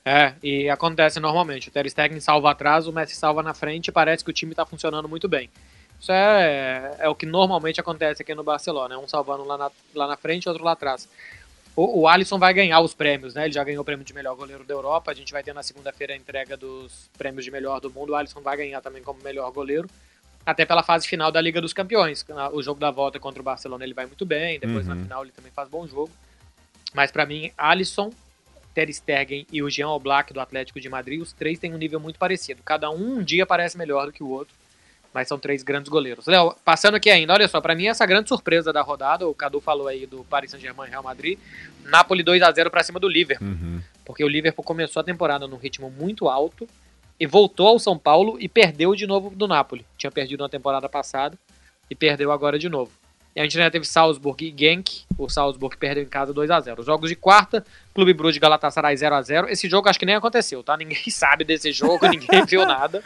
É, 0.02 0.32
e 0.42 0.70
acontece 0.70 1.20
normalmente. 1.20 1.68
O 1.68 1.70
Ter 1.70 1.90
Stegen 1.90 2.20
salva 2.20 2.50
atrás, 2.50 2.86
o 2.86 2.92
Messi 2.92 3.16
salva 3.16 3.42
na 3.42 3.52
frente 3.52 3.88
e 3.88 3.92
parece 3.92 4.24
que 4.24 4.30
o 4.30 4.34
time 4.34 4.54
tá 4.54 4.64
funcionando 4.64 5.08
muito 5.08 5.28
bem. 5.28 5.50
Isso 6.00 6.12
é, 6.12 6.96
é 6.98 7.08
o 7.08 7.14
que 7.14 7.24
normalmente 7.26 7.80
acontece 7.80 8.22
aqui 8.22 8.34
no 8.34 8.42
Barcelona. 8.44 8.94
É 8.94 8.98
um 8.98 9.08
salvando 9.08 9.44
lá 9.44 9.56
na, 9.56 9.70
lá 9.94 10.06
na 10.06 10.16
frente 10.16 10.44
e 10.44 10.48
outro 10.48 10.64
lá 10.64 10.72
atrás. 10.72 11.08
O, 11.76 12.02
o 12.02 12.08
Alisson 12.08 12.38
vai 12.38 12.52
ganhar 12.54 12.80
os 12.80 12.94
prêmios, 12.94 13.34
né? 13.34 13.44
Ele 13.46 13.52
já 13.54 13.64
ganhou 13.64 13.82
o 13.82 13.84
prêmio 13.84 14.04
de 14.04 14.12
melhor 14.14 14.36
goleiro 14.36 14.64
da 14.64 14.74
Europa. 14.74 15.10
A 15.10 15.14
gente 15.14 15.32
vai 15.32 15.42
ter 15.42 15.52
na 15.54 15.62
segunda-feira 15.62 16.12
a 16.12 16.16
entrega 16.16 16.56
dos 16.56 17.10
prêmios 17.18 17.44
de 17.44 17.50
melhor 17.50 17.80
do 17.80 17.90
mundo. 17.90 18.10
O 18.10 18.14
Alisson 18.14 18.40
vai 18.40 18.56
ganhar 18.56 18.80
também 18.80 19.02
como 19.02 19.20
melhor 19.22 19.50
goleiro. 19.50 19.88
Até 20.46 20.66
pela 20.66 20.82
fase 20.82 21.08
final 21.08 21.32
da 21.32 21.40
Liga 21.40 21.60
dos 21.60 21.72
Campeões. 21.72 22.24
Na- 22.28 22.50
O 22.50 22.62
jogo 22.62 22.78
da 22.78 22.90
volta 22.90 23.18
contra 23.18 23.40
o 23.40 23.44
Barcelona 23.44 23.82
ele 23.82 23.94
vai 23.94 24.04
muito 24.06 24.26
bem. 24.26 24.60
Depois 24.60 24.86
na 24.86 24.94
Uhum. 24.94 25.02
final 25.02 25.22
ele 25.24 25.32
também 25.32 25.50
faz 25.50 25.68
bom 25.68 25.86
jogo. 25.86 26.10
Mas 26.92 27.10
pra 27.10 27.24
mim, 27.26 27.50
Alisson, 27.56 28.12
Ter 28.74 28.92
Stegen 28.92 29.46
e 29.50 29.62
o 29.62 29.70
Jean 29.70 29.88
Oblak 29.88 30.32
do 30.32 30.40
Atlético 30.40 30.78
de 30.80 30.88
Madrid, 30.88 31.20
os 31.20 31.32
três 31.32 31.58
têm 31.58 31.74
um 31.74 31.78
nível 31.78 31.98
muito 31.98 32.18
parecido. 32.18 32.62
Cada 32.62 32.90
um 32.90 33.18
um 33.18 33.22
dia 33.22 33.46
parece 33.46 33.76
melhor 33.78 34.06
do 34.06 34.12
que 34.12 34.22
o 34.22 34.28
outro, 34.28 34.54
mas 35.14 35.28
são 35.28 35.38
três 35.38 35.62
grandes 35.62 35.88
goleiros. 35.88 36.26
Léo, 36.26 36.54
passando 36.64 36.96
aqui 36.96 37.08
ainda, 37.08 37.32
olha 37.32 37.46
só, 37.46 37.60
pra 37.60 37.74
mim 37.74 37.86
essa 37.86 38.04
grande 38.04 38.28
surpresa 38.28 38.72
da 38.72 38.82
rodada, 38.82 39.28
o 39.28 39.34
Cadu 39.34 39.60
falou 39.60 39.86
aí 39.86 40.04
do 40.04 40.24
Paris 40.24 40.50
Saint-Germain 40.50 40.88
e 40.88 40.90
Real 40.90 41.04
Madrid, 41.04 41.38
Napoli 41.84 42.24
2 42.24 42.42
a 42.42 42.50
0 42.50 42.68
pra 42.68 42.82
cima 42.82 42.98
do 42.98 43.08
Liverpool, 43.08 43.46
porque 44.04 44.24
o 44.24 44.28
Liverpool 44.28 44.64
começou 44.64 45.00
a 45.00 45.04
temporada 45.04 45.46
num 45.46 45.56
ritmo 45.56 45.88
muito 45.88 46.28
alto 46.28 46.68
e 47.18 47.26
voltou 47.26 47.68
ao 47.68 47.78
São 47.78 47.96
Paulo 47.96 48.36
e 48.40 48.48
perdeu 48.48 48.92
de 48.96 49.06
novo 49.06 49.30
do 49.30 49.46
Napoli. 49.46 49.86
Tinha 49.96 50.10
perdido 50.10 50.42
na 50.42 50.48
temporada 50.48 50.88
passada 50.88 51.38
e 51.88 51.94
perdeu 51.94 52.32
agora 52.32 52.58
de 52.58 52.68
novo. 52.68 52.90
E 53.36 53.40
a 53.40 53.42
gente 53.42 53.58
ainda 53.58 53.70
teve 53.70 53.84
Salzburg 53.84 54.44
e 54.44 54.54
Genk. 54.56 55.04
O 55.18 55.28
Salzburg 55.28 55.76
perdeu 55.76 56.04
em 56.04 56.08
casa 56.08 56.32
2 56.32 56.50
a 56.50 56.60
0 56.60 56.80
Os 56.80 56.86
jogos 56.86 57.10
de 57.10 57.16
quarta, 57.16 57.64
Clube 57.92 58.12
Brugge 58.12 58.38
e 58.38 58.40
Galatasaray 58.40 58.96
0 58.96 59.14
a 59.14 59.22
0 59.22 59.48
Esse 59.48 59.68
jogo 59.68 59.88
acho 59.88 59.98
que 59.98 60.06
nem 60.06 60.14
aconteceu, 60.14 60.62
tá? 60.62 60.76
Ninguém 60.76 61.02
sabe 61.10 61.44
desse 61.44 61.72
jogo, 61.72 62.06
ninguém 62.08 62.44
viu 62.46 62.64
nada. 62.64 63.02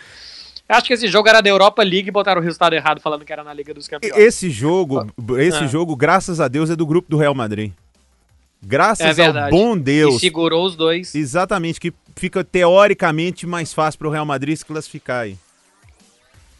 Acho 0.68 0.86
que 0.86 0.92
esse 0.92 1.08
jogo 1.08 1.28
era 1.28 1.40
da 1.40 1.48
Europa 1.48 1.82
League 1.82 2.08
e 2.08 2.10
botaram 2.10 2.40
o 2.40 2.44
resultado 2.44 2.74
errado 2.74 3.00
falando 3.00 3.24
que 3.24 3.32
era 3.32 3.42
na 3.42 3.54
Liga 3.54 3.72
dos 3.72 3.86
E- 3.86 3.90
Campeões. 3.90 4.16
Esse 4.22 4.50
jogo, 4.50 5.06
esse 5.38 5.64
Ah. 5.64 5.66
jogo, 5.66 5.96
graças 5.96 6.40
a 6.40 6.48
Deus, 6.48 6.68
é 6.68 6.76
do 6.76 6.84
grupo 6.86 7.08
do 7.10 7.16
Real 7.16 7.34
Madrid. 7.34 7.72
É 7.72 8.66
Graças 8.66 9.06
ao 9.06 9.14
verdade. 9.14 9.50
bom 9.50 9.76
E 9.76 9.80
Deus. 9.80 10.20
segurou 10.20 10.66
os 10.66 10.76
dois. 10.76 11.14
Exatamente, 11.14 11.80
que 11.80 11.92
fica 12.16 12.42
teoricamente 12.44 13.46
mais 13.46 13.72
fácil 13.72 13.98
pro 13.98 14.10
Real 14.10 14.26
Madrid 14.26 14.56
se 14.56 14.64
classificar 14.64 15.22
aí. 15.22 15.38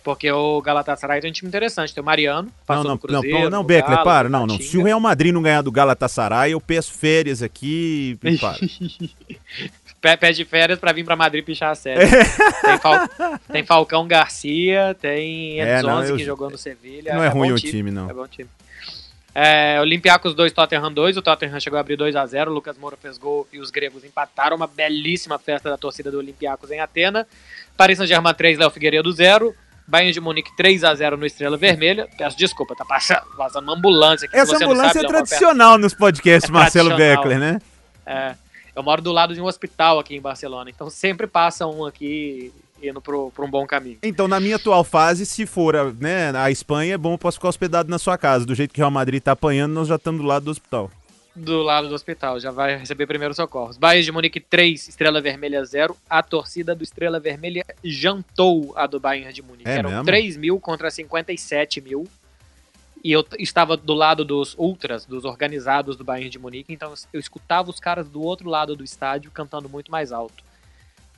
Porque 0.04 0.30
o 0.30 0.62
Galatasaray 0.62 1.20
tem 1.20 1.28
um 1.28 1.32
time 1.32 1.48
interessante. 1.48 1.92
Tem 1.92 2.00
o 2.02 2.06
Mariano, 2.06 2.48
Não, 2.48 2.52
passou 2.64 2.84
não, 2.84 2.90
no 2.92 2.98
Cruzeiro. 2.98 3.40
não, 3.40 3.50
não, 3.50 3.64
Beckler, 3.64 3.96
Galo, 3.96 4.04
para, 4.08 4.28
não, 4.28 4.46
não. 4.46 4.58
Se 4.58 4.78
o 4.78 4.82
Real 4.84 5.00
Madrid 5.00 5.34
não 5.34 5.42
ganhar 5.42 5.60
do 5.60 5.70
Galatasaray, 5.72 6.52
eu 6.52 6.60
peço 6.62 6.94
férias 6.94 7.42
aqui 7.42 8.16
e 8.22 8.36
para. 8.38 8.56
Pé, 10.00 10.17
pé 10.17 10.31
de 10.33 10.45
férias 10.45 10.78
pra 10.78 10.93
vir 10.93 11.05
pra 11.05 11.17
Madrid 11.17 11.45
pichar 11.45 11.71
a 11.71 11.75
série. 11.75 12.07
tem, 12.09 12.78
Fal- 12.78 13.09
tem 13.52 13.64
Falcão 13.64 14.07
Garcia, 14.07 14.97
tem 15.00 15.61
É, 15.61 15.78
Enzonzi 15.78 16.11
eu- 16.11 16.17
que 16.17 16.25
jogou 16.25 16.49
no 16.50 16.57
Sevilha. 16.59 17.14
Não 17.14 17.23
é 17.25 17.28
ruim 17.28 17.49
bom 17.50 17.55
o 17.57 17.59
time, 17.59 17.90
não. 17.90 18.09
É 18.09 18.12
bom 18.12 18.26
time. 18.28 18.49
É, 19.35 19.78
Olympiacos 19.81 20.35
2, 20.35 20.52
Tottenham 20.52 20.93
2. 20.93 21.17
O 21.17 21.23
Tottenham 21.23 21.61
chegou 21.61 21.76
a 21.76 21.81
abrir 21.81 21.97
2 21.97 22.17
a 22.17 22.26
0 22.26 22.50
O 22.50 22.55
Lucas 22.55 22.76
Moura 22.78 22.97
fez 23.00 23.19
gol 23.19 23.47
e 23.52 23.59
os 23.61 23.71
gregos 23.71 24.02
empataram. 24.05 24.57
Uma 24.57 24.67
belíssima 24.67 25.38
festa 25.38 25.71
da 25.71 25.76
torcida 25.76 26.11
do 26.11 26.19
Olympiacos 26.19 26.71
em 26.71 26.81
Atena. 26.81 27.26
Paris 27.76 27.99
Saint-Germain 27.99 28.35
3, 28.35 28.59
Léo 28.59 28.71
Figueiredo 28.71 29.12
0. 29.12 29.55
Bayern 29.87 30.12
de 30.12 30.21
Munique 30.21 30.55
3 30.57 30.85
a 30.85 30.95
0 30.95 31.17
no 31.17 31.25
Estrela 31.25 31.57
Vermelha. 31.57 32.09
Peço 32.19 32.37
desculpa, 32.37 32.75
tá 32.76 32.85
passando, 32.85 33.23
passando 33.37 33.64
uma 33.64 33.75
ambulância 33.75 34.26
aqui. 34.26 34.37
Essa 34.37 34.57
ambulância 34.57 34.93
sabe, 35.00 35.05
é 35.07 35.09
tradicional 35.09 35.78
nos 35.78 35.95
podcasts, 35.95 36.50
É 36.50 36.52
Marcelo. 36.55 36.95
Beckler, 36.97 37.38
né? 37.38 37.59
é, 38.05 38.35
eu 38.78 38.82
moro 38.85 39.02
do 39.02 39.11
lado 39.11 39.35
de 39.35 39.40
um 39.40 39.44
hospital 39.44 39.99
aqui 39.99 40.14
em 40.14 40.20
Barcelona, 40.20 40.70
então 40.70 40.88
sempre 40.88 41.26
passa 41.26 41.66
um 41.66 41.85
aqui 41.85 42.52
indo 42.80 43.00
pro 43.00 43.32
um 43.37 43.50
bom 43.50 43.66
caminho. 43.66 43.99
Então, 44.04 44.28
na 44.28 44.38
minha 44.38 44.54
atual 44.54 44.85
fase, 44.85 45.26
se 45.26 45.47
for 45.47 45.75
a, 45.75 45.92
né, 45.92 46.30
a 46.37 46.49
Espanha, 46.49 46.94
é 46.94 46.97
bom, 46.97 47.14
eu 47.14 47.18
posso 47.18 47.38
ficar 47.38 47.49
hospedado 47.49 47.90
na 47.90 47.99
sua 47.99 48.16
casa. 48.16 48.47
Do 48.47 48.54
jeito 48.54 48.73
que 48.73 48.80
o 48.80 48.82
Real 48.82 48.90
Madrid 48.92 49.20
tá 49.20 49.32
apanhando, 49.32 49.73
nós 49.73 49.88
já 49.88 49.97
estamos 49.97 50.20
do 50.20 50.26
lado 50.28 50.44
do 50.44 50.52
hospital. 50.52 50.88
Do 51.35 51.61
lado 51.61 51.88
do 51.88 51.94
hospital, 51.94 52.38
já 52.38 52.52
vai 52.52 52.76
receber 52.76 53.08
primeiros 53.08 53.37
socorros. 53.37 53.76
Bayern 53.76 54.04
de 54.04 54.12
Munique 54.12 54.38
3, 54.38 54.88
Estrela 54.88 55.20
Vermelha 55.20 55.64
0. 55.64 55.97
A 56.08 56.23
torcida 56.23 56.73
do 56.73 56.85
Estrela 56.85 57.18
Vermelha 57.18 57.64
jantou 57.82 58.73
a 58.76 58.87
do 58.87 59.00
Bayern 59.00 59.32
de 59.32 59.42
Munique. 59.42 59.68
É 59.68 59.78
Eram 59.78 59.90
mesmo? 59.90 60.04
3 60.04 60.37
mil 60.37 60.61
contra 60.61 60.88
57 60.88 61.80
mil. 61.80 62.06
E 63.02 63.12
eu 63.12 63.25
estava 63.38 63.76
do 63.76 63.95
lado 63.95 64.25
dos 64.25 64.55
ultras, 64.59 65.05
dos 65.05 65.25
organizados 65.25 65.97
do 65.97 66.05
Bayern 66.05 66.31
de 66.31 66.38
Munique, 66.38 66.73
então 66.73 66.93
eu 67.12 67.21
escutava 67.21 67.71
os 67.71 67.78
caras 67.78 68.09
do 68.09 68.21
outro 68.23 68.49
lado 68.49 68.75
do 68.75 68.85
estádio 68.85 69.31
cantando 69.31 69.69
muito 69.69 69.90
mais 69.90 70.12
alto. 70.12 70.43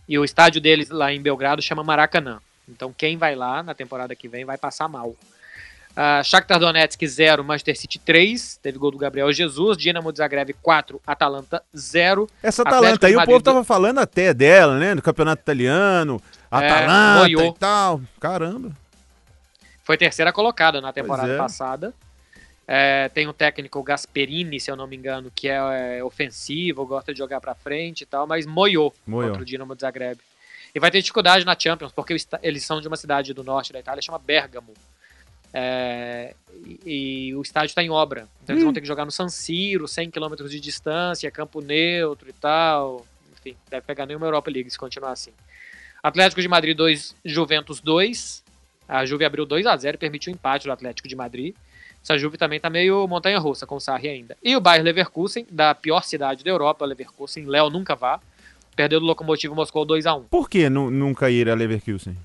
E 0.08 0.18
o 0.18 0.24
estádio 0.24 0.60
deles 0.60 0.90
lá 0.90 1.12
em 1.12 1.22
Belgrado 1.22 1.62
chama 1.62 1.84
Maracanã. 1.84 2.40
Então 2.68 2.92
quem 2.92 3.16
vai 3.16 3.34
lá 3.34 3.62
na 3.62 3.74
temporada 3.74 4.14
que 4.14 4.28
vem 4.28 4.44
vai 4.44 4.58
passar 4.58 4.88
mal. 4.88 5.16
Uh, 5.90 6.22
Shakhtar 6.22 6.58
Donetsk 6.60 7.04
0, 7.04 7.42
Manchester 7.42 7.76
City 7.76 7.98
3, 7.98 8.60
teve 8.62 8.78
gol 8.78 8.92
do 8.92 8.98
Gabriel 8.98 9.32
Jesus, 9.32 9.76
Dinamo 9.76 10.12
de 10.12 10.18
Zagreb 10.18 10.54
4, 10.62 11.00
Atalanta 11.04 11.62
0. 11.76 12.28
Essa 12.42 12.62
Atalanta 12.62 13.08
aí, 13.08 13.16
o 13.16 13.24
povo 13.24 13.40
tava 13.40 13.64
falando 13.64 13.98
até 13.98 14.32
dela, 14.32 14.78
né? 14.78 14.94
Do 14.94 15.02
campeonato 15.02 15.42
italiano, 15.42 16.22
Atalanta 16.48 17.20
moiou. 17.20 17.46
e 17.48 17.54
tal. 17.58 18.00
Caramba. 18.20 18.70
Foi 19.90 19.96
terceira 19.96 20.32
colocada 20.32 20.80
na 20.80 20.92
temporada 20.92 21.32
é. 21.32 21.36
passada. 21.36 21.92
É, 22.64 23.08
tem 23.08 23.26
o 23.26 23.32
técnico 23.32 23.82
Gasperini, 23.82 24.60
se 24.60 24.70
eu 24.70 24.76
não 24.76 24.86
me 24.86 24.94
engano, 24.94 25.32
que 25.34 25.48
é, 25.48 25.98
é, 25.98 26.04
ofensivo, 26.04 26.86
gosta 26.86 27.12
de 27.12 27.18
jogar 27.18 27.40
pra 27.40 27.56
frente 27.56 28.02
e 28.02 28.06
tal, 28.06 28.24
mas 28.24 28.46
moiou, 28.46 28.94
Moiou. 29.04 29.30
contra 29.30 29.42
o 29.42 29.44
Dinamo 29.44 29.74
de 29.74 29.80
Zagreb. 29.80 30.20
E 30.72 30.78
vai 30.78 30.92
ter 30.92 31.00
dificuldade 31.00 31.44
na 31.44 31.58
Champions, 31.58 31.90
porque 31.90 32.14
eles 32.40 32.64
são 32.64 32.80
de 32.80 32.86
uma 32.86 32.96
cidade 32.96 33.34
do 33.34 33.42
norte 33.42 33.72
da 33.72 33.80
Itália, 33.80 34.00
chama 34.00 34.16
Bergamo. 34.16 34.72
É, 35.52 36.36
e, 36.86 37.26
e 37.28 37.34
o 37.34 37.42
estádio 37.42 37.72
está 37.72 37.82
em 37.82 37.90
obra. 37.90 38.28
Então 38.44 38.54
eles 38.54 38.62
vão 38.62 38.72
ter 38.72 38.80
que 38.80 38.86
jogar 38.86 39.04
no 39.04 39.10
San 39.10 39.28
Siro, 39.28 39.88
100 39.88 40.08
km 40.12 40.36
de 40.48 40.60
distância, 40.60 41.28
campo 41.32 41.60
neutro 41.60 42.30
e 42.30 42.32
tal. 42.32 43.04
Enfim, 43.32 43.56
deve 43.68 43.84
pegar 43.84 44.06
nenhuma 44.06 44.28
Europa 44.28 44.52
League 44.52 44.70
se 44.70 44.78
continuar 44.78 45.10
assim. 45.10 45.32
Atlético 46.00 46.40
de 46.40 46.46
Madrid 46.46 46.76
2, 46.76 47.16
Juventus 47.24 47.80
2. 47.80 48.48
A 48.90 49.04
Juve 49.06 49.24
abriu 49.24 49.46
2 49.46 49.66
a 49.66 49.76
0 49.76 49.94
e 49.94 49.98
permitiu 49.98 50.32
o 50.32 50.34
empate 50.34 50.66
do 50.66 50.72
Atlético 50.72 51.06
de 51.08 51.14
Madrid. 51.14 51.54
Essa 52.02 52.16
Juve 52.18 52.36
também 52.38 52.58
tá 52.58 52.68
meio 52.70 53.06
montanha-russa 53.06 53.66
com 53.66 53.76
o 53.76 53.80
Sarri 53.80 54.08
ainda. 54.08 54.36
E 54.42 54.56
o 54.56 54.60
Bayern 54.60 54.84
Leverkusen, 54.84 55.46
da 55.50 55.74
pior 55.74 56.02
cidade 56.02 56.42
da 56.42 56.50
Europa, 56.50 56.84
Leverkusen, 56.84 57.44
Léo 57.44 57.70
nunca 57.70 57.94
vá. 57.94 58.18
Perdeu 58.74 58.98
do 59.00 59.06
Lokomotiv 59.06 59.52
Moscou 59.52 59.84
2 59.84 60.06
a 60.06 60.14
1 60.14 60.22
Por 60.24 60.48
que 60.48 60.68
nu- 60.70 60.90
nunca 60.90 61.28
ir 61.30 61.48
a 61.50 61.54
Leverkusen? 61.54 62.16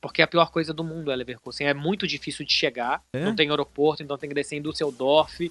Porque 0.00 0.22
é 0.22 0.24
a 0.24 0.28
pior 0.28 0.50
coisa 0.50 0.72
do 0.72 0.82
mundo 0.82 1.10
é 1.12 1.16
Leverkusen. 1.16 1.66
É 1.66 1.74
muito 1.74 2.06
difícil 2.06 2.44
de 2.46 2.52
chegar, 2.52 3.02
É? 3.12 3.20
não 3.24 3.36
tem 3.36 3.50
aeroporto, 3.50 4.02
então 4.02 4.16
tem 4.16 4.28
que 4.28 4.34
descer 4.34 4.56
em 4.56 4.62
Düsseldorf. 4.62 5.50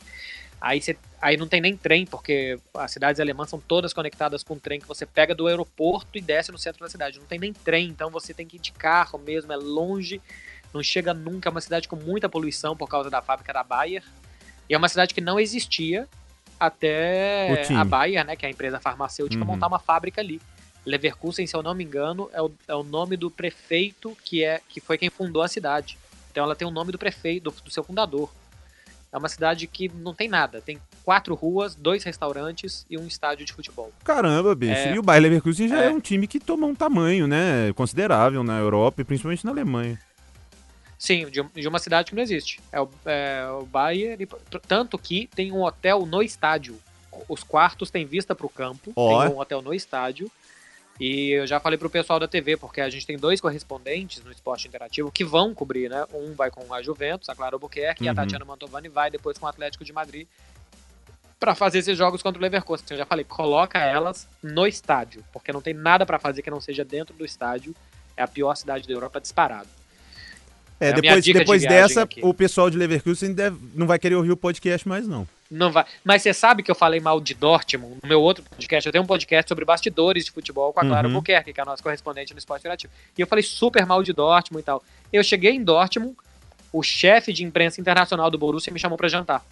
Aí, 0.62 0.82
você, 0.82 0.98
aí 1.22 1.38
não 1.38 1.48
tem 1.48 1.62
nem 1.62 1.78
trem, 1.78 2.06
porque 2.06 2.60
as 2.74 2.92
cidades 2.92 3.22
alemãs 3.22 3.50
são 3.50 3.60
todas 3.62 3.94
conectadas 3.94 4.44
com 4.44 4.58
trem 4.60 4.80
que 4.82 4.88
você 4.88 5.06
pega 5.06 5.34
do 5.34 5.48
aeroporto 5.48 6.18
e 6.18 6.22
desce 6.22 6.52
no 6.52 6.58
centro 6.58 6.82
da 6.84 6.90
cidade. 6.90 7.18
Não 7.20 7.26
tem 7.26 7.40
nem 7.40 7.54
trem, 7.54 7.88
então 7.88 8.10
você 8.10 8.34
tem 8.34 8.46
que 8.46 8.58
ir 8.58 8.60
de 8.60 8.72
carro 8.74 9.18
mesmo, 9.20 9.54
é 9.54 9.56
longe, 9.56 10.20
não 10.74 10.84
chega 10.84 11.14
nunca. 11.14 11.48
É 11.48 11.52
uma 11.52 11.62
cidade 11.62 11.88
com 11.88 11.96
muita 11.96 12.28
poluição 12.28 12.76
por 12.76 12.90
causa 12.90 13.10
da 13.10 13.22
fábrica 13.22 13.54
da 13.54 13.64
Bayer. 13.64 14.04
E 14.68 14.74
é 14.74 14.78
uma 14.78 14.90
cidade 14.90 15.14
que 15.14 15.22
não 15.22 15.40
existia 15.40 16.08
até 16.60 17.48
a 17.78 17.86
Bayer, 17.86 18.26
né, 18.26 18.36
que 18.36 18.46
é 18.46 18.50
a 18.50 18.52
empresa 18.52 18.80
farmacêutica, 18.82 19.42
Uhum. 19.42 19.48
montar 19.48 19.68
uma 19.68 19.80
fábrica 19.80 20.20
ali. 20.20 20.42
Leverkusen, 20.86 21.46
se 21.46 21.56
eu 21.56 21.62
não 21.64 21.74
me 21.76 21.84
engano, 21.84 22.30
é 22.34 22.42
o, 22.42 22.52
é 22.68 22.76
o 22.76 22.84
nome 22.84 23.16
do 23.18 23.30
prefeito 23.30 24.16
que 24.24 24.44
é 24.44 24.62
que 24.70 24.80
foi 24.80 24.98
quem 24.98 25.10
fundou 25.10 25.42
a 25.42 25.48
cidade. 25.48 25.98
Então 26.32 26.44
ela 26.44 26.56
tem 26.56 26.68
o 26.68 26.72
nome 26.72 26.92
do 26.92 26.98
prefeito, 26.98 27.44
do, 27.52 27.52
do 27.64 27.72
seu 27.72 27.84
fundador. 27.84 28.32
É 29.12 29.18
uma 29.18 29.28
cidade 29.30 29.66
que 29.66 29.90
não 29.90 30.14
tem 30.14 30.28
nada. 30.28 30.62
Tem 30.62 30.80
quatro 31.04 31.34
ruas, 31.34 31.74
dois 31.74 32.04
restaurantes 32.04 32.86
e 32.90 32.98
um 32.98 33.08
estádio 33.08 33.44
de 33.46 33.52
futebol. 33.54 33.92
Caramba, 34.04 34.54
bicho. 34.54 34.74
É. 34.74 34.94
E 34.94 35.00
o 35.00 35.02
Bayer 35.02 35.24
Leverkusen 35.24 35.68
já 35.68 35.82
é. 35.84 35.88
É. 35.88 35.90
um 35.90 36.00
time 36.00 36.28
que 36.28 36.40
tomou 36.40 36.70
um 36.70 36.76
tamanho, 36.76 37.26
né? 37.28 37.74
Considerável 37.74 38.44
na 38.44 38.60
Europa 38.60 39.02
e 39.02 39.04
principalmente 39.04 39.44
na 39.44 39.52
Alemanha. 39.52 40.00
Sim, 40.98 41.28
de, 41.30 41.42
de 41.42 41.68
uma 41.68 41.80
cidade 41.80 42.10
que 42.10 42.16
não 42.16 42.22
existe. 42.22 42.60
É 42.72 42.80
o, 42.80 42.90
é 43.06 43.48
o 43.60 43.66
Bayer. 43.66 44.22
e- 44.22 44.28
Tanto 44.68 44.98
que 44.98 45.28
tem 45.34 45.52
um 45.52 45.64
hotel 45.64 46.06
no 46.06 46.22
estádio. 46.22 46.80
Os 47.28 47.44
quartos 47.44 47.90
têm 47.90 48.06
vista 48.06 48.36
para 48.36 48.46
o 48.46 48.50
campo. 48.50 48.92
Ó. 48.96 49.24
Tem 49.26 49.34
um 49.36 49.40
hotel 49.40 49.62
no 49.62 49.74
estádio. 49.74 50.30
E 51.00 51.30
eu 51.32 51.48
já 51.48 51.60
falei 51.62 51.78
pro 51.78 51.90
pessoal 51.90 52.20
da 52.20 52.28
TV, 52.28 52.58
porque 52.58 52.82
a 52.82 52.90
gente 52.90 53.06
tem 53.08 53.18
dois 53.18 53.40
correspondentes 53.40 54.22
no 54.24 54.32
esporte 54.32 54.68
interativo 54.68 55.10
que 55.12 55.24
vão 55.24 55.54
cobrir, 55.56 55.90
né? 55.90 56.06
Um 56.14 56.34
vai 56.34 56.52
com 56.52 56.74
a 56.74 56.82
Juventus, 56.82 57.30
a 57.30 57.36
Clara 57.36 57.56
Albuquerque, 57.56 58.04
e 58.04 58.08
a 58.08 58.12
Uhum. 58.12 58.16
Tatiana 58.16 58.44
Mantovani 58.44 58.90
vai 58.90 59.10
depois 59.10 59.38
com 59.38 59.46
o 59.46 59.50
Atlético 59.50 59.86
de 59.86 59.94
Madrid 59.94 60.28
para 61.40 61.56
fazer 61.56 61.80
esses 61.80 61.98
jogos 61.98 62.22
contra 62.22 62.38
o 62.38 62.42
Leverkusen. 62.42 62.86
Eu 62.90 62.98
já 62.98 63.06
falei, 63.06 63.24
coloca 63.24 63.80
elas 63.80 64.28
no 64.44 64.68
estádio, 64.68 65.24
porque 65.32 65.54
não 65.54 65.62
tem 65.62 65.74
nada 65.74 66.06
para 66.06 66.20
fazer 66.20 66.42
que 66.42 66.52
não 66.52 66.60
seja 66.60 66.84
dentro 66.84 67.16
do 67.16 67.24
estádio. 67.24 67.74
É 68.18 68.22
a 68.22 68.28
pior 68.28 68.54
cidade 68.56 68.86
da 68.86 68.94
Europa 68.94 69.22
disparado. 69.22 69.70
É, 70.82 70.90
É 70.90 70.94
depois, 70.94 71.24
de 71.24 71.32
depois 71.32 71.62
viagem 71.62 71.80
dessa, 71.88 72.02
aqui. 72.04 72.20
o 72.22 72.34
pessoal 72.34 72.70
de 72.70 72.78
Leverkusen 72.78 73.34
deve- 73.34 73.58
não 73.74 73.88
vai 73.88 73.98
querer 73.98 74.16
ouvir 74.16 74.32
o 74.34 74.38
podcast 74.38 74.86
mais, 74.86 75.08
não. 75.08 75.26
Não 75.50 75.72
vai. 75.72 75.86
Mas 76.04 76.22
você 76.22 76.34
sabe 76.34 76.62
que 76.62 76.70
eu 76.70 76.76
falei 76.76 77.00
mal 77.00 77.20
de 77.20 77.34
Dortmund 77.34 77.98
no 78.04 78.08
meu 78.08 78.22
outro 78.22 78.44
podcast. 78.44 78.86
Eu 78.88 78.92
tenho 78.92 79.04
um 79.04 79.08
podcast 79.08 79.50
sobre 79.50 79.66
bastidores 79.66 80.26
de 80.26 80.32
futebol 80.32 80.72
com 80.72 80.80
a 80.80 80.86
Clara 80.86 81.08
Uhum. 81.08 81.16
Albuquerque, 81.16 81.52
que 81.54 81.60
é 81.60 81.64
a 81.64 81.66
nossa 81.66 81.82
correspondente 81.82 82.34
no 82.34 82.40
Esporte 82.40 82.62
Interativo. 82.62 82.94
E 83.18 83.22
eu 83.22 83.26
falei 83.28 83.42
super 83.44 83.86
mal 83.86 84.04
de 84.04 84.14
Dortmund 84.14 84.62
e 84.62 84.66
tal. 84.66 84.84
Eu 85.12 85.24
cheguei 85.24 85.52
em 85.52 85.64
Dortmund, 85.64 86.16
o 86.72 86.84
chefe 86.84 87.34
de 87.34 87.44
imprensa 87.44 87.82
internacional 87.82 88.30
do 88.30 88.38
Borussia 88.38 88.72
me 88.72 88.80
chamou 88.80 88.98
pra 88.98 89.08
jantar. 89.08 89.44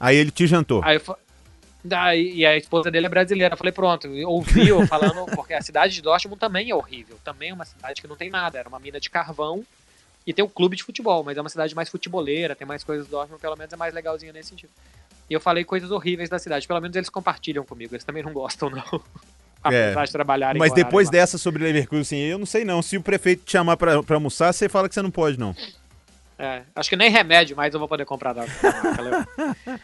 Aí 0.00 0.16
ele 0.16 0.30
te 0.30 0.46
jantou. 0.46 0.80
Aí 0.82 0.96
eu 0.96 1.16
Daí, 1.86 2.36
e 2.36 2.46
a 2.46 2.56
esposa 2.56 2.90
dele 2.90 3.04
é 3.04 3.08
brasileira. 3.10 3.52
Eu 3.52 3.58
falei, 3.58 3.70
pronto, 3.72 4.06
eu 4.06 4.30
ouvi 4.30 4.68
eu 4.68 4.86
falando, 4.86 5.26
porque 5.36 5.52
a 5.52 5.60
cidade 5.60 5.92
de 5.92 6.00
Dortmund 6.00 6.40
também 6.40 6.70
é 6.70 6.74
horrível. 6.74 7.18
Também 7.22 7.50
é 7.50 7.52
uma 7.54 7.66
cidade 7.66 8.00
que 8.00 8.08
não 8.08 8.16
tem 8.16 8.30
nada. 8.30 8.58
Era 8.58 8.70
uma 8.70 8.78
mina 8.80 8.98
de 8.98 9.10
carvão 9.10 9.62
e 10.26 10.32
tem 10.32 10.44
um 10.44 10.48
clube 10.48 10.76
de 10.76 10.82
futebol, 10.82 11.22
mas 11.22 11.36
é 11.36 11.40
uma 11.40 11.48
cidade 11.50 11.74
mais 11.74 11.88
futeboleira, 11.88 12.54
tem 12.54 12.66
mais 12.66 12.82
coisas. 12.82 13.06
Dortmund, 13.06 13.40
pelo 13.40 13.56
menos, 13.56 13.72
é 13.72 13.76
mais 13.76 13.92
legalzinha 13.94 14.32
nesse 14.32 14.50
sentido. 14.50 14.70
E 15.28 15.34
eu 15.34 15.40
falei 15.40 15.64
coisas 15.64 15.90
horríveis 15.90 16.28
da 16.28 16.38
cidade. 16.38 16.66
Pelo 16.66 16.80
menos 16.80 16.96
eles 16.96 17.08
compartilham 17.08 17.64
comigo. 17.64 17.94
Eles 17.94 18.04
também 18.04 18.22
não 18.22 18.32
gostam, 18.32 18.70
não. 18.70 18.84
Apesar 19.64 20.04
de 20.04 20.12
trabalharem 20.12 20.58
Mas 20.60 20.74
depois 20.74 21.06
lá. 21.08 21.12
dessa 21.12 21.38
sobre 21.38 21.64
Leverkusen, 21.64 22.20
eu 22.20 22.38
não 22.38 22.44
sei 22.44 22.64
não. 22.64 22.82
Se 22.82 22.98
o 22.98 23.02
prefeito 23.02 23.44
te 23.44 23.52
chamar 23.52 23.78
pra, 23.78 24.02
pra 24.02 24.16
almoçar, 24.16 24.52
você 24.52 24.68
fala 24.68 24.88
que 24.88 24.94
você 24.94 25.00
não 25.00 25.10
pode, 25.10 25.38
não. 25.38 25.56
É, 26.38 26.62
acho 26.76 26.90
que 26.90 26.96
nem 26.96 27.10
remédio 27.10 27.56
mais 27.56 27.72
eu 27.72 27.80
vou 27.80 27.88
poder 27.88 28.04
comprar 28.04 28.34
da. 28.34 28.44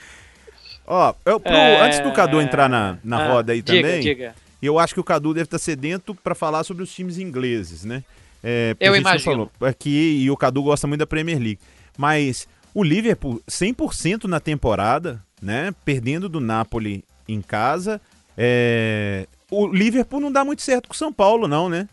Ó, 0.87 1.15
eu, 1.25 1.39
pro- 1.41 1.53
É, 1.53 1.81
antes 1.81 2.01
do 2.01 2.13
Cadu 2.13 2.41
entrar 2.41 2.69
na, 2.69 2.99
na 3.05 3.23
ah, 3.25 3.29
roda 3.29 3.53
aí 3.53 3.63
diga, 3.63 3.81
também, 3.89 4.01
Diga. 4.01 4.35
eu 4.61 4.79
acho 4.79 4.93
que 4.93 5.01
o 5.01 5.05
Cadu 5.05 5.33
deve 5.33 5.45
estar 5.45 5.59
sedento 5.59 6.15
pra 6.15 6.35
falar 6.35 6.65
sobre 6.65 6.83
os 6.83 6.93
times 6.93 7.17
ingleses, 7.19 7.85
né? 7.85 8.03
É, 8.43 8.75
Eu 8.81 8.97
imagino. 8.97 9.33
falou 9.33 9.51
aqui 9.69 10.23
e 10.23 10.31
o 10.31 10.37
Cadu 10.37 10.63
gosta 10.63 10.87
muito 10.87 11.01
da 11.01 11.07
Premier 11.07 11.39
League. 11.39 11.59
Mas 11.97 12.49
o 12.75 12.83
Liverpool 12.83 13.43
100% 13.49 14.25
na 14.25 14.41
temporada, 14.41 15.23
né? 15.43 15.75
Perdendo 15.85 16.29
do 16.29 16.41
Napoli 16.41 17.05
em 17.29 17.41
casa. 17.43 18.01
É, 18.37 19.27
O 19.51 19.67
Liverpool 19.67 20.21
não 20.21 20.33
dá 20.33 20.45
muito 20.45 20.63
certo 20.63 20.89
com 20.89 20.95
o 20.95 20.97
São 20.97 21.13
Paulo, 21.13 21.47
não, 21.49 21.69
né? 21.69 21.89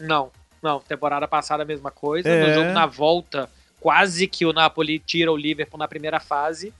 Não, 0.00 0.30
não. 0.62 0.80
Temporada 0.80 1.26
passada 1.26 1.62
a 1.62 1.66
mesma 1.66 1.90
coisa. 1.90 2.28
É. 2.28 2.46
No 2.48 2.54
jogo 2.54 2.72
na 2.72 2.86
volta, 2.86 3.48
quase 3.80 4.26
que 4.26 4.44
o 4.44 4.52
Napoli 4.52 4.98
tira 4.98 5.32
o 5.32 5.36
Liverpool 5.36 5.78
na 5.78 5.88
primeira 5.88 6.20
fase. 6.20 6.72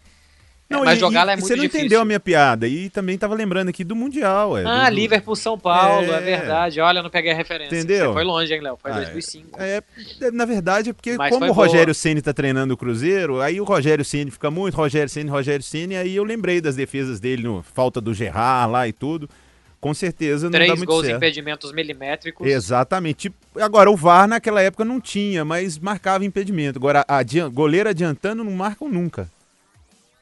Não, 0.70 0.84
mas 0.84 0.98
e- 0.98 1.00
jogar 1.00 1.24
lá 1.24 1.32
é 1.32 1.36
muito 1.36 1.46
Você 1.48 1.56
não 1.56 1.62
difícil. 1.62 1.80
entendeu 1.86 2.00
a 2.02 2.04
minha 2.04 2.20
piada. 2.20 2.68
E 2.68 2.90
também 2.90 3.16
tava 3.16 3.34
lembrando 3.34 3.70
aqui 3.70 3.82
do 3.82 3.96
Mundial. 3.96 4.58
É, 4.58 4.64
Ah, 4.66 4.90
do- 4.90 4.94
Liverpool 4.96 5.34
São 5.34 5.58
Paulo, 5.58 6.12
é, 6.12 6.16
É. 6.16 6.20
verdade. 6.20 6.78
Olha, 6.80 6.98
eu 6.98 7.02
não 7.02 7.08
peguei 7.10 7.32
a 7.32 7.34
referência. 7.34 7.74
Entendeu? 7.74 8.08
Você 8.08 8.12
foi 8.12 8.24
longe, 8.24 8.52
hein, 8.52 8.60
Léo? 8.60 8.76
Foi 8.80 8.90
Ah, 8.90 8.94
2005. 8.96 9.58
É, 9.60 9.82
é, 10.20 10.30
na 10.30 10.44
verdade, 10.44 10.90
é 10.90 10.92
porque 10.92 11.16
Mas 11.16 11.30
como 11.32 11.46
o 11.46 11.52
Rogério. 11.52 11.94
Ceni 11.94 12.20
tá 12.20 12.34
treinando 12.34 12.74
o 12.74 12.76
Cruzeiro, 12.76 13.40
aí 13.40 13.58
o 13.60 13.64
Rogério 13.64 14.04
Ceni 14.04 14.30
fica 14.30 14.50
muito 14.50 14.74
Rogério 14.74 15.08
Ceni, 15.08 15.30
Rogério 15.30 15.62
Ceni, 15.62 15.96
aí 15.96 16.14
eu 16.14 16.22
lembrei 16.24 16.60
das 16.60 16.76
defesas 16.76 17.18
dele, 17.18 17.42
no, 17.44 17.62
falta 17.62 17.98
do 18.00 18.12
Gerard 18.12 18.70
lá 18.70 18.86
e 18.86 18.92
tudo. 18.92 19.28
Com 19.80 19.94
certeza 19.94 20.46
não 20.46 20.50
dá 20.50 20.58
Três 20.58 20.72
muito 20.76 20.86
gols 20.88 21.06
certo. 21.06 21.16
impedimentos 21.18 21.72
milimétricos. 21.72 22.46
Exatamente. 22.46 23.32
Agora, 23.58 23.88
o 23.90 23.96
VAR 23.96 24.26
naquela 24.28 24.60
época 24.60 24.84
não 24.84 25.00
tinha, 25.00 25.44
mas 25.44 25.78
marcava 25.78 26.24
impedimento. 26.24 26.78
Agora, 26.78 27.04
adian- 27.08 27.48
goleiro 27.50 27.88
adiantando 27.88 28.42
não 28.44 28.50
marcam 28.52 28.88
nunca. 28.88 29.30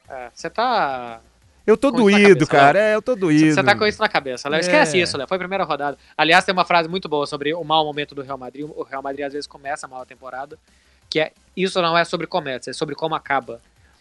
É, 0.09 0.29
Você 0.33 0.49
tá. 0.49 1.19
Eu 1.65 1.75
tô 1.75 1.91
doído, 1.91 2.45
cabeça, 2.45 2.45
cara. 2.51 2.79
É, 2.79 2.95
eu 2.95 3.01
tô 3.01 3.13
doído. 3.13 3.53
Você 3.53 3.61
tá 3.61 3.75
com 3.75 3.85
isso 3.85 4.01
na 4.01 4.07
cabeça, 4.07 4.47
Léo. 4.47 4.59
É. 4.59 4.61
Esquece 4.61 4.97
isso, 5.01 5.17
Léo. 5.17 5.27
Foi 5.27 5.35
a 5.35 5.39
primeira 5.39 5.65
rodada. 5.65 5.97
Aliás, 6.17 6.45
tem 6.45 6.53
uma 6.53 6.63
frase 6.63 6.87
muito 6.87 7.09
boa 7.09 7.27
sobre 7.27 7.53
o 7.53 7.61
mau 7.63 7.83
momento 7.83 8.15
do 8.15 8.21
Real 8.21 8.37
Madrid. 8.37 8.65
O 8.73 8.83
Real 8.83 9.03
Madrid 9.03 9.25
às 9.25 9.33
vezes 9.33 9.45
começa 9.47 9.85
mal 9.85 10.01
a 10.01 10.05
temporada. 10.05 10.57
Que 11.09 11.19
é 11.19 11.31
isso 11.57 11.81
não 11.81 11.97
é 11.97 12.05
sobre 12.05 12.25
começa, 12.25 12.69
é 12.69 12.73
sobre 12.73 12.95
como 12.95 13.15
acaba. 13.15 13.59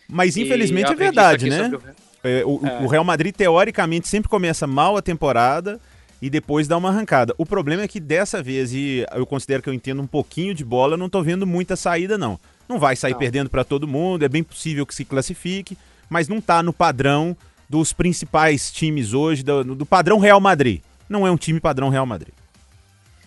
Mas 0.09 0.37
infelizmente 0.37 0.93
é 0.93 0.95
verdade, 0.95 1.51
né? 1.51 1.65
sobre 1.65 1.77
o 1.77 1.81
Real- 1.81 1.95
É, 2.23 2.45
o, 2.45 2.61
o- 2.63 2.67
É. 2.67 2.81
o 2.83 2.87
Real 2.87 3.03
Madrid, 3.05 3.35
teoricamente, 3.35 4.07
sempre 4.07 4.29
começa 4.29 4.65
mal 4.67 4.97
a 4.97 5.03
temporada 5.03 5.81
e 6.23 6.31
depois 6.31 6.69
dá 6.69 6.77
uma 6.77 6.91
arrancada. 6.91 7.35
O 7.37 7.45
problema 7.45 7.83
é 7.83 7.89
que 7.89 7.99
dessa 7.99 8.41
vez, 8.41 8.73
e 8.73 9.05
eu 9.13 9.27
considero 9.27 9.61
que 9.63 9.69
eu 9.69 9.75
entendo 9.75 10.01
um 10.01 10.07
pouquinho 10.07 10.55
de 10.55 10.65
bola, 10.65 10.95
eu 10.95 10.99
não 10.99 11.09
tô 11.09 11.21
vendo 11.23 11.45
muita 11.45 11.75
saída, 11.75 12.17
não. 12.17 12.39
Não 12.69 12.79
vai 12.79 12.95
sair 12.95 13.13
Não. 13.13 13.19
perdendo 13.19 13.51
para 13.51 13.65
todo 13.65 13.89
mundo, 13.89 14.25
é 14.25 14.29
bem 14.29 14.43
possível 14.45 14.87
que 14.87 14.95
se 14.95 15.05
classifique, 15.05 15.77
mas 16.09 16.29
não 16.29 16.41
tá 16.41 16.63
no 16.63 16.73
padrão 16.73 17.37
dos 17.69 17.93
principais 17.93 18.71
times 18.71 19.13
hoje, 19.13 19.43
do, 19.43 19.75
do 19.75 19.87
padrão 19.87 20.19
Real 20.19 20.41
Madrid. 20.41 20.83
Não 21.09 21.27
é 21.27 21.31
um 21.31 21.37
time 21.37 21.61
padrão 21.61 21.89
Real 21.89 22.07
Madrid. 22.07 22.33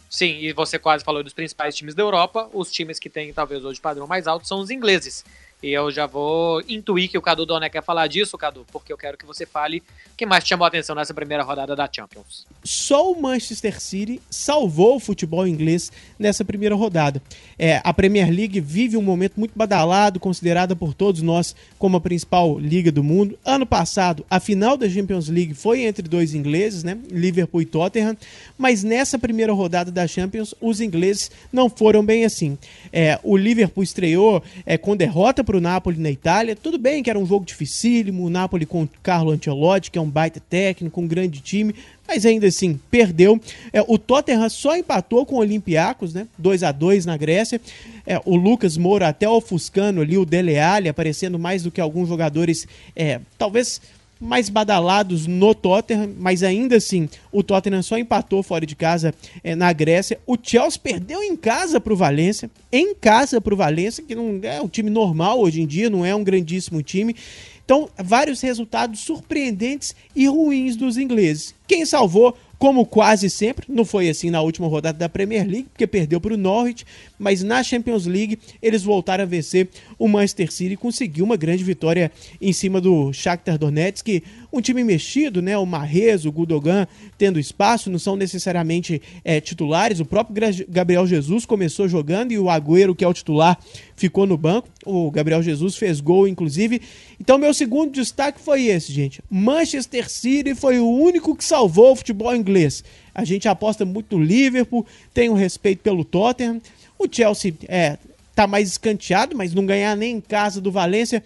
Sim, 0.09 0.39
e 0.39 0.51
você 0.53 0.79
quase 0.79 1.03
falou 1.03 1.23
dos 1.23 1.33
principais 1.33 1.75
times 1.75 1.93
da 1.93 2.01
Europa. 2.01 2.49
Os 2.53 2.71
times 2.71 2.97
que 2.97 3.09
têm 3.09 3.31
talvez 3.31 3.63
hoje 3.63 3.79
padrão 3.79 4.07
mais 4.07 4.27
alto 4.27 4.47
são 4.47 4.59
os 4.59 4.71
ingleses. 4.71 5.23
E 5.61 5.71
eu 5.71 5.91
já 5.91 6.05
vou 6.05 6.61
intuir 6.69 7.09
que 7.09 7.17
o 7.17 7.21
Cadu 7.21 7.45
Doné 7.45 7.69
quer 7.69 7.83
falar 7.83 8.07
disso, 8.07 8.37
Cadu, 8.37 8.65
porque 8.71 8.93
eu 8.93 8.97
quero 8.97 9.17
que 9.17 9.25
você 9.25 9.45
fale 9.45 9.83
o 10.13 10.15
que 10.15 10.25
mais 10.25 10.43
te 10.43 10.49
chamou 10.49 10.63
a 10.63 10.69
atenção 10.69 10.95
nessa 10.95 11.13
primeira 11.13 11.43
rodada 11.43 11.75
da 11.75 11.89
Champions. 11.91 12.47
Só 12.63 13.11
o 13.11 13.21
Manchester 13.21 13.79
City 13.81 14.21
salvou 14.29 14.95
o 14.95 14.99
futebol 14.99 15.45
inglês 15.45 15.91
nessa 16.17 16.45
primeira 16.45 16.75
rodada. 16.75 17.21
É, 17.57 17.81
a 17.83 17.93
Premier 17.93 18.29
League 18.29 18.61
vive 18.61 18.95
um 18.95 19.01
momento 19.01 19.33
muito 19.37 19.51
badalado, 19.53 20.17
considerada 20.17 20.77
por 20.77 20.93
todos 20.93 21.21
nós 21.21 21.53
como 21.77 21.97
a 21.97 22.01
principal 22.01 22.57
liga 22.57 22.89
do 22.89 23.03
mundo. 23.03 23.37
Ano 23.43 23.65
passado, 23.65 24.25
a 24.29 24.39
final 24.39 24.77
da 24.77 24.89
Champions 24.89 25.27
League 25.27 25.53
foi 25.53 25.81
entre 25.81 26.07
dois 26.07 26.33
ingleses, 26.33 26.85
né? 26.85 26.97
Liverpool 27.11 27.61
e 27.61 27.65
Tottenham. 27.65 28.15
Mas 28.57 28.81
nessa 28.81 29.19
primeira 29.19 29.51
rodada 29.51 29.91
da 29.91 30.07
Champions, 30.07 30.55
os 30.61 30.79
ingleses 30.79 31.29
não 31.51 31.69
foram 31.69 32.03
bem 32.03 32.23
assim. 32.23 32.57
É, 32.93 33.19
o 33.23 33.35
Liverpool 33.35 33.83
estreou 33.83 34.41
é, 34.65 34.77
com 34.77 34.95
derrota 34.95 35.43
para 35.49 35.57
o 35.57 35.61
Napoli 35.61 35.97
na 35.97 36.11
Itália. 36.11 36.55
Tudo 36.55 36.77
bem 36.77 37.01
que 37.01 37.09
era 37.09 37.17
um 37.17 37.25
jogo 37.25 37.43
dificílimo, 37.43 38.23
o 38.23 38.29
Napoli 38.29 38.67
com 38.67 38.83
o 38.83 38.89
Carlo 39.01 39.31
Ancelotti, 39.31 39.89
que 39.89 39.97
é 39.97 40.01
um 40.01 40.07
baita 40.07 40.39
técnico, 40.39 41.01
um 41.01 41.07
grande 41.07 41.39
time, 41.39 41.73
mas 42.07 42.23
ainda 42.23 42.45
assim 42.45 42.79
perdeu. 42.91 43.41
É, 43.73 43.81
o 43.81 43.97
Tottenham 43.97 44.47
só 44.47 44.77
empatou 44.77 45.25
com 45.25 45.37
o 45.37 45.39
Olympiacos, 45.39 46.13
né? 46.13 46.27
2 46.37 46.61
a 46.61 46.71
2 46.71 47.07
na 47.07 47.17
Grécia. 47.17 47.59
É, 48.05 48.21
o 48.25 48.35
Lucas 48.35 48.77
Moura 48.77 49.07
até 49.07 49.27
ofuscando 49.27 50.01
ali 50.01 50.19
o 50.19 50.25
Dele 50.25 50.59
Alli, 50.59 50.87
aparecendo 50.87 51.39
mais 51.39 51.63
do 51.63 51.71
que 51.71 51.81
alguns 51.81 52.07
jogadores, 52.07 52.67
é, 52.95 53.19
talvez 53.35 53.81
mais 54.19 54.49
badalados 54.49 55.25
no 55.25 55.55
Tottenham, 55.55 56.13
mas 56.17 56.43
ainda 56.43 56.75
assim 56.75 57.07
o 57.31 57.41
Tottenham 57.41 57.81
só 57.81 57.97
empatou 57.97 58.43
fora 58.43 58.65
de 58.65 58.75
casa 58.75 59.13
é, 59.43 59.55
na 59.55 59.71
Grécia. 59.71 60.19
O 60.27 60.37
Chelsea 60.41 60.79
perdeu 60.81 61.23
em 61.23 61.35
casa 61.35 61.79
para 61.79 61.93
o 61.93 61.95
Valência, 61.95 62.49
em 62.71 62.93
casa 62.93 63.39
para 63.39 63.53
o 63.53 63.57
Valência, 63.57 64.03
que 64.03 64.15
não 64.15 64.39
é 64.43 64.61
um 64.61 64.67
time 64.67 64.89
normal 64.89 65.39
hoje 65.39 65.61
em 65.61 65.67
dia, 65.67 65.89
não 65.89 66.05
é 66.05 66.13
um 66.13 66.23
grandíssimo 66.23 66.83
time. 66.83 67.15
Então, 67.63 67.87
vários 67.97 68.41
resultados 68.41 68.99
surpreendentes 69.01 69.95
e 70.15 70.27
ruins 70.27 70.75
dos 70.75 70.97
ingleses. 70.97 71.53
Quem 71.67 71.85
salvou 71.85 72.35
como 72.59 72.85
quase 72.85 73.29
sempre. 73.29 73.65
Não 73.69 73.85
foi 73.85 74.09
assim 74.09 74.29
na 74.29 74.41
última 74.41 74.67
rodada 74.67 74.97
da 74.97 75.09
Premier 75.09 75.47
League, 75.47 75.69
porque 75.71 75.87
perdeu 75.87 76.19
para 76.19 76.33
o 76.33 76.37
Norwich, 76.37 76.85
mas 77.19 77.43
na 77.43 77.61
Champions 77.61 78.05
League 78.05 78.39
eles 78.61 78.81
voltaram 78.81 79.23
a 79.23 79.27
vencer 79.27 79.67
o 79.99 80.07
Manchester 80.07 80.51
City 80.51 80.73
e 80.73 80.77
conseguiu 80.77 81.25
uma 81.25 81.35
grande 81.35 81.63
vitória 81.63 82.11
em 82.41 82.53
cima 82.53 82.79
do 82.79 83.11
Shakhtar 83.13 83.57
Donetsk, 83.57 84.23
um 84.51 84.61
time 84.61 84.83
mexido, 84.83 85.41
né? 85.41 85.57
O 85.57 85.65
Marrez, 85.65 86.25
o 86.25 86.31
Gudogan 86.31 86.87
tendo 87.17 87.39
espaço, 87.39 87.89
não 87.89 87.99
são 87.99 88.15
necessariamente 88.15 89.01
é, 89.23 89.39
titulares. 89.39 89.99
O 89.99 90.05
próprio 90.05 90.35
Gabriel 90.67 91.05
Jesus 91.05 91.45
começou 91.45 91.87
jogando 91.87 92.31
e 92.31 92.39
o 92.39 92.49
Agüero, 92.49 92.95
que 92.95 93.03
é 93.03 93.07
o 93.07 93.13
titular, 93.13 93.59
ficou 93.95 94.25
no 94.25 94.37
banco. 94.37 94.67
O 94.85 95.11
Gabriel 95.11 95.43
Jesus 95.43 95.75
fez 95.75 95.99
gol, 95.99 96.27
inclusive. 96.27 96.81
Então, 97.19 97.37
meu 97.37 97.53
segundo 97.53 97.91
destaque 97.91 98.39
foi 98.39 98.65
esse, 98.65 98.91
gente. 98.91 99.21
Manchester 99.29 100.09
City 100.09 100.55
foi 100.55 100.79
o 100.79 100.89
único 100.89 101.35
que 101.35 101.43
salvou 101.43 101.91
o 101.91 101.95
futebol 101.95 102.35
inglês. 102.35 102.83
A 103.13 103.25
gente 103.25 103.47
aposta 103.47 103.85
muito 103.85 104.17
no 104.17 104.23
Liverpool, 104.23 104.85
tem 105.13 105.29
um 105.29 105.33
respeito 105.33 105.79
pelo 105.79 106.05
Tottenham. 106.05 106.61
O 106.99 107.07
Chelsea 107.09 107.53
é 107.67 107.97
tá 108.35 108.45
mais 108.45 108.69
escanteado, 108.69 109.35
mas 109.35 109.53
não 109.53 109.65
ganhar 109.65 109.95
nem 109.97 110.15
em 110.15 110.21
casa 110.21 110.61
do 110.61 110.71
Valência. 110.71 111.23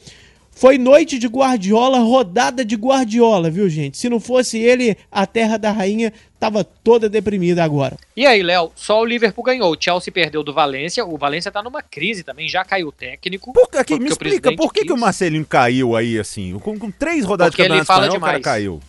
Foi 0.55 0.77
noite 0.77 1.17
de 1.17 1.27
Guardiola, 1.27 1.99
rodada 1.99 2.63
de 2.63 2.75
Guardiola, 2.75 3.49
viu, 3.49 3.67
gente? 3.67 3.97
Se 3.97 4.07
não 4.07 4.19
fosse 4.19 4.59
ele, 4.59 4.95
a 5.11 5.25
terra 5.25 5.57
da 5.57 5.71
rainha 5.71 6.13
tava 6.39 6.63
toda 6.63 7.09
deprimida 7.09 7.63
agora. 7.63 7.97
E 8.15 8.25
aí, 8.25 8.43
Léo, 8.43 8.71
só 8.75 9.01
o 9.01 9.05
Liverpool 9.05 9.43
ganhou. 9.43 9.71
O 9.71 9.77
Chelsea 9.79 10.13
perdeu 10.13 10.43
do 10.43 10.53
Valência. 10.53 11.03
O 11.05 11.17
Valência 11.17 11.51
tá 11.51 11.61
numa 11.63 11.81
crise 11.81 12.23
também, 12.23 12.47
já 12.47 12.63
caiu 12.63 12.89
o 12.89 12.91
técnico. 12.91 13.51
Por 13.51 13.69
que, 13.69 13.77
aqui, 13.77 13.99
me 13.99 14.09
explica, 14.09 14.55
por 14.55 14.71
que, 14.71 14.81
quis... 14.81 14.87
que 14.87 14.93
o 14.93 14.97
Marcelinho 14.97 15.45
caiu 15.45 15.95
aí, 15.95 16.19
assim? 16.19 16.57
Com, 16.59 16.77
com 16.77 16.91
três 16.91 17.25
rodadas 17.25 17.53
porque 17.53 17.63
de 17.63 17.69
campeonato 17.69 17.91
espanhol, 17.91 18.13
demais. 18.15 18.39
o 18.39 18.43
cara 18.43 18.55
caiu. 18.55 18.79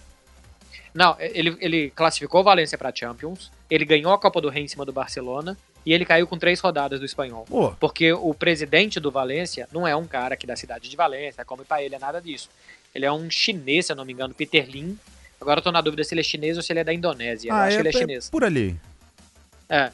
Não, 0.94 1.16
ele, 1.18 1.56
ele 1.60 1.90
classificou 1.90 2.40
o 2.40 2.44
Valência 2.44 2.78
pra 2.78 2.94
Champions, 2.94 3.50
ele 3.68 3.84
ganhou 3.84 4.12
a 4.12 4.18
Copa 4.18 4.40
do 4.40 4.48
Rei 4.48 4.62
em 4.62 4.68
cima 4.68 4.84
do 4.84 4.92
Barcelona, 4.92 5.58
e 5.84 5.92
ele 5.92 6.04
caiu 6.04 6.26
com 6.26 6.38
três 6.38 6.60
rodadas 6.60 7.00
do 7.00 7.04
espanhol. 7.04 7.44
Pô. 7.48 7.72
Porque 7.72 8.12
o 8.12 8.32
presidente 8.32 8.98
do 9.00 9.10
Valência 9.10 9.68
não 9.72 9.86
é 9.86 9.94
um 9.94 10.06
cara 10.06 10.34
aqui 10.34 10.46
da 10.46 10.56
cidade 10.56 10.88
de 10.88 10.96
Valência, 10.96 11.44
come 11.44 11.64
para 11.64 11.82
ele, 11.82 11.96
é 11.96 11.98
nada 11.98 12.20
disso. 12.20 12.48
Ele 12.94 13.04
é 13.04 13.12
um 13.12 13.28
chinês, 13.28 13.86
se 13.86 13.92
eu 13.92 13.96
não 13.96 14.04
me 14.04 14.12
engano, 14.12 14.32
Peter 14.32 14.68
Lin. 14.70 14.96
Agora 15.40 15.58
eu 15.58 15.62
tô 15.64 15.72
na 15.72 15.80
dúvida 15.80 16.04
se 16.04 16.14
ele 16.14 16.20
é 16.20 16.24
chinês 16.24 16.56
ou 16.56 16.62
se 16.62 16.72
ele 16.72 16.80
é 16.80 16.84
da 16.84 16.94
Indonésia. 16.94 17.52
Ah, 17.52 17.56
eu 17.56 17.62
acho 17.62 17.76
é, 17.76 17.82
que 17.82 17.88
ele 17.88 17.88
é, 17.88 17.90
é 17.90 18.00
chinês. 18.00 18.30
Por 18.30 18.44
ali. 18.44 18.80
É. 19.68 19.90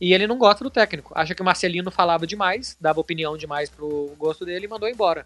E 0.00 0.12
ele 0.12 0.26
não 0.26 0.36
gosta 0.36 0.62
do 0.62 0.70
técnico. 0.70 1.12
Acha 1.14 1.34
que 1.34 1.40
o 1.40 1.44
Marcelino 1.44 1.90
falava 1.90 2.26
demais, 2.26 2.76
dava 2.80 3.00
opinião 3.00 3.36
demais 3.36 3.70
pro 3.70 4.14
gosto 4.18 4.44
dele 4.44 4.66
e 4.66 4.68
mandou 4.68 4.88
embora. 4.88 5.24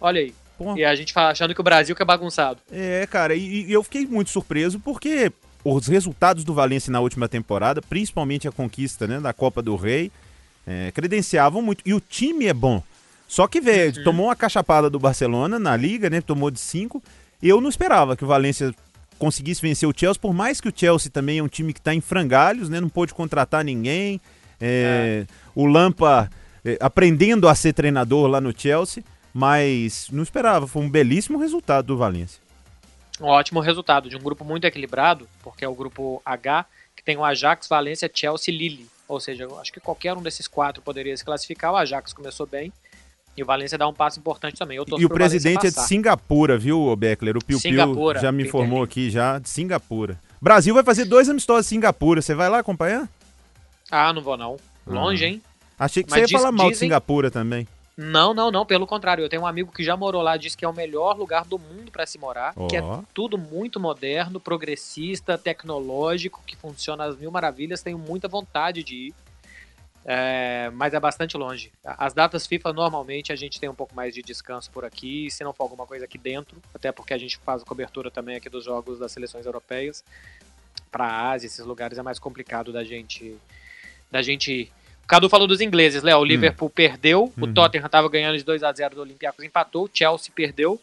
Olha 0.00 0.20
aí. 0.20 0.34
E 0.76 0.84
a 0.84 0.94
gente 0.94 1.12
fala 1.12 1.30
achando 1.30 1.54
que 1.54 1.60
o 1.60 1.64
Brasil 1.64 1.94
que 1.94 2.02
é 2.02 2.04
bagunçado. 2.04 2.60
É, 2.70 3.06
cara, 3.06 3.34
e, 3.34 3.66
e 3.66 3.72
eu 3.72 3.82
fiquei 3.82 4.06
muito 4.06 4.30
surpreso 4.30 4.78
porque 4.78 5.32
os 5.64 5.86
resultados 5.86 6.44
do 6.44 6.54
Valência 6.54 6.90
na 6.90 7.00
última 7.00 7.28
temporada, 7.28 7.82
principalmente 7.82 8.48
a 8.48 8.52
conquista 8.52 9.06
né, 9.06 9.20
da 9.20 9.32
Copa 9.32 9.62
do 9.62 9.76
Rei, 9.76 10.10
é, 10.66 10.90
credenciavam 10.92 11.62
muito. 11.62 11.82
E 11.86 11.94
o 11.94 12.00
time 12.00 12.46
é 12.46 12.54
bom. 12.54 12.82
Só 13.26 13.46
que, 13.46 13.60
velho, 13.60 13.96
uhum. 13.98 14.04
tomou 14.04 14.26
uma 14.26 14.36
cachapada 14.36 14.90
do 14.90 14.98
Barcelona 14.98 15.58
na 15.58 15.76
liga, 15.76 16.10
né? 16.10 16.20
Tomou 16.20 16.50
de 16.50 16.58
5. 16.58 17.02
E 17.42 17.48
eu 17.48 17.60
não 17.60 17.68
esperava 17.68 18.16
que 18.16 18.24
o 18.24 18.26
Valência 18.26 18.74
conseguisse 19.18 19.62
vencer 19.62 19.88
o 19.88 19.92
Chelsea, 19.96 20.20
por 20.20 20.32
mais 20.32 20.60
que 20.60 20.68
o 20.68 20.72
Chelsea 20.74 21.10
também 21.10 21.38
é 21.38 21.42
um 21.42 21.48
time 21.48 21.72
que 21.72 21.78
está 21.78 21.94
em 21.94 22.00
frangalhos, 22.00 22.68
né? 22.68 22.80
Não 22.80 22.88
pôde 22.88 23.14
contratar 23.14 23.64
ninguém. 23.64 24.20
É, 24.60 25.26
é. 25.28 25.34
O 25.54 25.66
Lampa 25.66 26.30
é, 26.64 26.76
aprendendo 26.80 27.46
a 27.48 27.54
ser 27.54 27.72
treinador 27.72 28.26
lá 28.26 28.40
no 28.40 28.52
Chelsea, 28.56 29.04
mas 29.32 30.08
não 30.10 30.22
esperava. 30.22 30.66
Foi 30.66 30.82
um 30.82 30.90
belíssimo 30.90 31.38
resultado 31.38 31.86
do 31.86 31.96
Valência 31.96 32.40
um 33.20 33.26
ótimo 33.26 33.60
resultado 33.60 34.08
de 34.08 34.16
um 34.16 34.20
grupo 34.20 34.44
muito 34.44 34.64
equilibrado, 34.64 35.28
porque 35.42 35.64
é 35.64 35.68
o 35.68 35.74
grupo 35.74 36.22
H, 36.24 36.64
que 36.96 37.04
tem 37.04 37.16
o 37.16 37.24
Ajax, 37.24 37.68
Valência, 37.68 38.10
Chelsea, 38.12 38.52
Lille. 38.52 38.86
Ou 39.06 39.20
seja, 39.20 39.46
acho 39.60 39.72
que 39.72 39.80
qualquer 39.80 40.16
um 40.16 40.22
desses 40.22 40.48
quatro 40.48 40.82
poderia 40.82 41.16
se 41.16 41.24
classificar. 41.24 41.72
O 41.72 41.76
Ajax 41.76 42.12
começou 42.12 42.46
bem. 42.46 42.72
E 43.36 43.42
o 43.42 43.46
Valência 43.46 43.78
dá 43.78 43.86
um 43.86 43.94
passo 43.94 44.18
importante 44.18 44.56
também. 44.56 44.78
e 44.98 45.04
o 45.04 45.08
presidente 45.08 45.66
é 45.66 45.70
de 45.70 45.80
Singapura, 45.82 46.58
viu, 46.58 46.94
Beckler? 46.96 47.36
O 47.36 47.44
Piu 47.44 47.60
Piu 47.60 48.20
já 48.20 48.32
me 48.32 48.44
informou 48.44 48.82
aqui 48.82 49.10
já, 49.10 49.38
de 49.38 49.48
Singapura. 49.48 50.18
Brasil 50.40 50.74
vai 50.74 50.82
fazer 50.82 51.04
dois 51.04 51.28
amistosos 51.28 51.66
em 51.66 51.76
Singapura. 51.76 52.20
Você 52.20 52.34
vai 52.34 52.48
lá 52.48 52.58
acompanhar? 52.58 53.08
Ah, 53.90 54.12
não 54.12 54.22
vou 54.22 54.36
não. 54.36 54.56
Longe, 54.86 55.24
ah. 55.24 55.28
hein? 55.28 55.42
Achei 55.78 56.02
que 56.02 56.10
Mas 56.10 56.18
você 56.18 56.20
ia 56.22 56.26
diz, 56.26 56.36
falar 56.36 56.52
mal 56.52 56.66
dizem... 56.66 56.72
de 56.72 56.78
Singapura 56.78 57.30
também. 57.30 57.66
Não, 58.02 58.32
não, 58.32 58.50
não, 58.50 58.64
pelo 58.64 58.86
contrário. 58.86 59.22
Eu 59.22 59.28
tenho 59.28 59.42
um 59.42 59.46
amigo 59.46 59.70
que 59.70 59.84
já 59.84 59.94
morou 59.94 60.22
lá, 60.22 60.38
disse 60.38 60.56
que 60.56 60.64
é 60.64 60.68
o 60.68 60.72
melhor 60.72 61.18
lugar 61.18 61.44
do 61.44 61.58
mundo 61.58 61.92
para 61.92 62.06
se 62.06 62.16
morar, 62.16 62.54
oh. 62.56 62.66
que 62.66 62.74
é 62.74 62.82
tudo 63.12 63.36
muito 63.36 63.78
moderno, 63.78 64.40
progressista, 64.40 65.36
tecnológico, 65.36 66.42
que 66.46 66.56
funciona 66.56 67.04
às 67.04 67.14
mil 67.14 67.30
maravilhas. 67.30 67.82
Tenho 67.82 67.98
muita 67.98 68.26
vontade 68.26 68.82
de 68.82 69.08
ir, 69.08 69.14
é, 70.06 70.70
mas 70.72 70.94
é 70.94 70.98
bastante 70.98 71.36
longe. 71.36 71.70
As 71.84 72.14
datas 72.14 72.46
FIFA, 72.46 72.72
normalmente, 72.72 73.34
a 73.34 73.36
gente 73.36 73.60
tem 73.60 73.68
um 73.68 73.74
pouco 73.74 73.94
mais 73.94 74.14
de 74.14 74.22
descanso 74.22 74.70
por 74.70 74.82
aqui, 74.82 75.30
se 75.30 75.44
não 75.44 75.52
for 75.52 75.64
alguma 75.64 75.86
coisa 75.86 76.06
aqui 76.06 76.16
dentro, 76.16 76.56
até 76.74 76.90
porque 76.90 77.12
a 77.12 77.18
gente 77.18 77.36
faz 77.36 77.62
cobertura 77.62 78.10
também 78.10 78.34
aqui 78.34 78.48
dos 78.48 78.64
jogos 78.64 78.98
das 78.98 79.12
seleções 79.12 79.44
europeias. 79.44 80.02
Para 80.90 81.04
a 81.04 81.30
Ásia, 81.32 81.48
esses 81.48 81.66
lugares 81.66 81.98
é 81.98 82.02
mais 82.02 82.18
complicado 82.18 82.72
da 82.72 82.82
gente 82.82 83.36
da 84.10 84.22
gente 84.22 84.72
Cadu 85.10 85.28
falou 85.28 85.48
dos 85.48 85.60
ingleses, 85.60 86.04
Léo. 86.04 86.18
O 86.18 86.20
hum. 86.20 86.24
Liverpool 86.24 86.70
perdeu, 86.70 87.32
uhum. 87.36 87.44
o 87.44 87.52
Tottenham 87.52 87.86
estava 87.86 88.08
ganhando 88.08 88.38
de 88.38 88.44
2 88.44 88.62
a 88.62 88.72
0 88.72 88.94
do 88.94 89.00
Olympiacos, 89.00 89.44
empatou, 89.44 89.86
o 89.86 89.90
Chelsea 89.92 90.30
perdeu. 90.32 90.80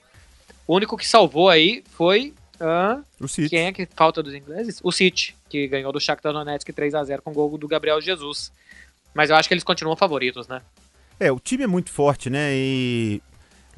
O 0.68 0.76
único 0.76 0.98
que 0.98 1.08
salvou 1.08 1.48
aí 1.48 1.82
foi 1.92 2.34
uh, 2.60 3.02
o 3.22 3.28
City. 3.30 3.50
Quem 3.50 3.68
é 3.68 3.72
que 3.72 3.88
falta 3.96 4.22
dos 4.22 4.34
ingleses? 4.34 4.82
O 4.84 4.92
City, 4.92 5.34
que 5.50 5.66
ganhou 5.70 5.94
do 5.94 6.00
Shakhtar 6.02 6.34
Donetsk 6.34 6.74
3 6.74 6.94
a 6.96 7.06
0 7.06 7.22
com 7.22 7.32
o 7.32 7.34
gol 7.34 7.58
do 7.58 7.70
Gabriel 7.70 8.02
Jesus. 8.02 8.52
Mas 9.14 9.30
eu 9.30 9.38
acho 9.38 9.48
que 9.48 9.54
eles 9.54 9.64
continuam 9.64 9.96
favoritos, 9.96 10.46
né? 10.46 10.62
É, 11.18 11.32
o 11.32 11.40
time 11.40 11.64
é 11.64 11.68
muito 11.68 11.90
forte, 11.90 12.30
né? 12.30 12.50
E 12.54 13.22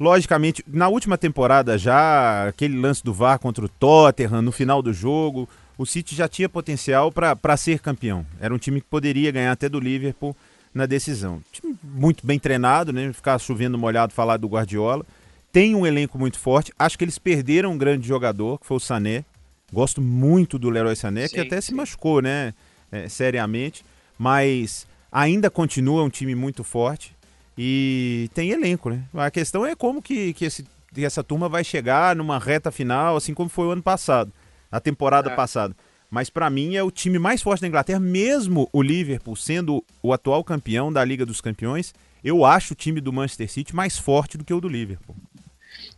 logicamente, 0.00 0.64
na 0.66 0.88
última 0.88 1.16
temporada 1.16 1.78
já, 1.78 2.48
aquele 2.48 2.76
lance 2.76 3.04
do 3.04 3.14
VAR 3.14 3.38
contra 3.38 3.64
o 3.64 3.68
Tottenham 3.68 4.42
no 4.42 4.50
final 4.50 4.82
do 4.82 4.92
jogo, 4.92 5.48
o 5.80 5.86
City 5.86 6.14
já 6.14 6.28
tinha 6.28 6.46
potencial 6.46 7.10
para 7.10 7.56
ser 7.56 7.78
campeão. 7.78 8.26
Era 8.38 8.54
um 8.54 8.58
time 8.58 8.82
que 8.82 8.86
poderia 8.86 9.30
ganhar 9.32 9.50
até 9.50 9.66
do 9.66 9.80
Liverpool 9.80 10.36
na 10.74 10.84
decisão. 10.84 11.42
Time 11.50 11.74
muito 11.82 12.26
bem 12.26 12.38
treinado, 12.38 12.92
né? 12.92 13.10
Ficar 13.14 13.38
chovendo 13.38 13.78
molhado 13.78 14.12
falar 14.12 14.36
do 14.36 14.46
Guardiola. 14.46 15.06
Tem 15.50 15.74
um 15.74 15.86
elenco 15.86 16.18
muito 16.18 16.38
forte. 16.38 16.70
Acho 16.78 16.98
que 16.98 17.04
eles 17.04 17.18
perderam 17.18 17.72
um 17.72 17.78
grande 17.78 18.06
jogador, 18.06 18.58
que 18.58 18.66
foi 18.66 18.76
o 18.76 18.80
Sané. 18.80 19.24
Gosto 19.72 20.02
muito 20.02 20.58
do 20.58 20.68
Leroy 20.68 20.94
Sané, 20.94 21.26
sim, 21.26 21.36
que 21.36 21.40
até 21.40 21.58
sim. 21.62 21.68
se 21.68 21.74
machucou, 21.74 22.20
né? 22.20 22.52
É, 22.92 23.08
seriamente. 23.08 23.82
Mas 24.18 24.86
ainda 25.10 25.48
continua 25.48 26.04
um 26.04 26.10
time 26.10 26.34
muito 26.34 26.62
forte 26.62 27.16
e 27.56 28.28
tem 28.34 28.50
elenco, 28.50 28.90
né? 28.90 29.02
A 29.14 29.30
questão 29.30 29.64
é 29.64 29.74
como 29.74 30.02
que, 30.02 30.34
que, 30.34 30.44
esse, 30.44 30.62
que 30.92 31.06
essa 31.06 31.24
turma 31.24 31.48
vai 31.48 31.64
chegar 31.64 32.14
numa 32.14 32.38
reta 32.38 32.70
final, 32.70 33.16
assim 33.16 33.32
como 33.32 33.48
foi 33.48 33.66
o 33.68 33.70
ano 33.70 33.82
passado 33.82 34.30
na 34.70 34.80
temporada 34.80 35.30
é. 35.30 35.34
passada. 35.34 35.74
Mas 36.10 36.28
para 36.28 36.50
mim 36.50 36.74
é 36.74 36.82
o 36.82 36.90
time 36.90 37.18
mais 37.18 37.40
forte 37.40 37.60
da 37.60 37.68
Inglaterra, 37.68 38.00
mesmo 38.00 38.68
o 38.72 38.82
Liverpool 38.82 39.36
sendo 39.36 39.84
o 40.02 40.12
atual 40.12 40.42
campeão 40.42 40.92
da 40.92 41.04
Liga 41.04 41.24
dos 41.24 41.40
Campeões. 41.40 41.94
Eu 42.22 42.44
acho 42.44 42.72
o 42.72 42.76
time 42.76 43.00
do 43.00 43.12
Manchester 43.12 43.50
City 43.50 43.74
mais 43.74 43.96
forte 43.96 44.36
do 44.36 44.44
que 44.44 44.52
o 44.52 44.60
do 44.60 44.68
Liverpool. 44.68 45.14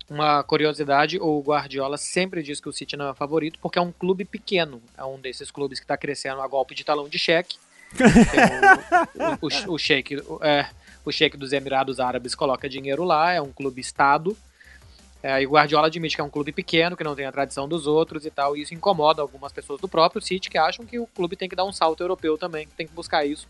Uma 0.09 0.45
curiosidade, 0.45 1.19
o 1.19 1.41
Guardiola 1.41 1.97
sempre 1.97 2.43
diz 2.43 2.61
que 2.61 2.69
o 2.69 2.73
City 2.73 2.97
não 2.97 3.09
é 3.09 3.15
favorito 3.15 3.59
porque 3.61 3.79
é 3.79 3.83
um 3.83 3.91
clube 3.91 4.27
pequeno. 4.27 4.83
É 4.97 5.03
um 5.03 5.19
desses 5.19 5.51
clubes 5.51 5.79
que 5.79 5.85
está 5.85 5.97
crescendo 5.97 6.43
a 6.43 6.47
golpe 6.47 6.75
de 6.75 6.85
talão 6.85 7.09
de 7.09 7.19
cheque. 7.19 7.57
o, 9.41 9.47
o, 9.47 9.49
o, 9.49 9.75
o, 9.75 9.79
sheik, 9.79 10.17
é, 10.43 10.67
o 11.05 11.11
sheik 11.11 11.37
dos 11.39 11.53
Emirados 11.53 11.99
Árabes 11.99 12.35
coloca 12.35 12.69
dinheiro 12.69 13.05
lá, 13.05 13.33
é 13.33 13.41
um 13.41 13.53
clube 13.53 13.81
estado 13.81 14.37
é, 15.23 15.41
e 15.41 15.47
o 15.47 15.51
Guardiola 15.51 15.87
admite 15.87 16.17
que 16.17 16.21
é 16.21 16.25
um 16.25 16.31
clube 16.31 16.51
pequeno, 16.51 16.97
que 16.97 17.05
não 17.05 17.15
tem 17.15 17.27
a 17.27 17.33
tradição 17.33 17.69
dos 17.69 17.87
outros 17.87 18.27
e 18.27 18.31
tal, 18.31 18.57
e 18.57 18.63
isso 18.63 18.75
incomoda 18.75 19.23
algumas 19.23 19.53
pessoas 19.53 19.81
do 19.81 19.87
próprio 19.87 20.21
City 20.21 20.51
que 20.51 20.59
acham 20.59 20.85
que 20.85 20.99
o 20.99 21.07
clube 21.07 21.37
tem 21.37 21.49
que 21.49 21.55
dar 21.55 21.65
um 21.65 21.73
salto 21.73 22.03
europeu 22.03 22.37
também, 22.37 22.67
que 22.67 22.75
tem 22.75 22.87
que 22.87 22.93
buscar 22.93 23.25
isso. 23.25 23.47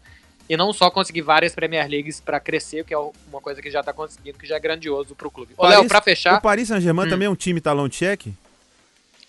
E 0.48 0.56
não 0.56 0.72
só 0.72 0.90
conseguir 0.90 1.22
várias 1.22 1.54
Premier 1.54 1.88
Leagues 1.88 2.20
para 2.20 2.38
crescer, 2.38 2.84
que 2.84 2.92
é 2.92 2.98
uma 2.98 3.40
coisa 3.40 3.62
que 3.62 3.70
já 3.70 3.82
tá 3.82 3.92
conseguindo, 3.92 4.36
que 4.36 4.46
já 4.46 4.56
é 4.56 4.60
grandioso 4.60 5.14
pro 5.14 5.30
clube. 5.30 5.54
Ô, 5.56 5.66
Léo, 5.66 5.88
pra 5.88 6.02
fechar. 6.02 6.38
O 6.38 6.42
Paris 6.42 6.68
Saint-Germain 6.68 7.06
hum. 7.06 7.10
também 7.10 7.26
é 7.26 7.30
um 7.30 7.36
time 7.36 7.60
talão 7.60 7.90
cheque? 7.90 8.34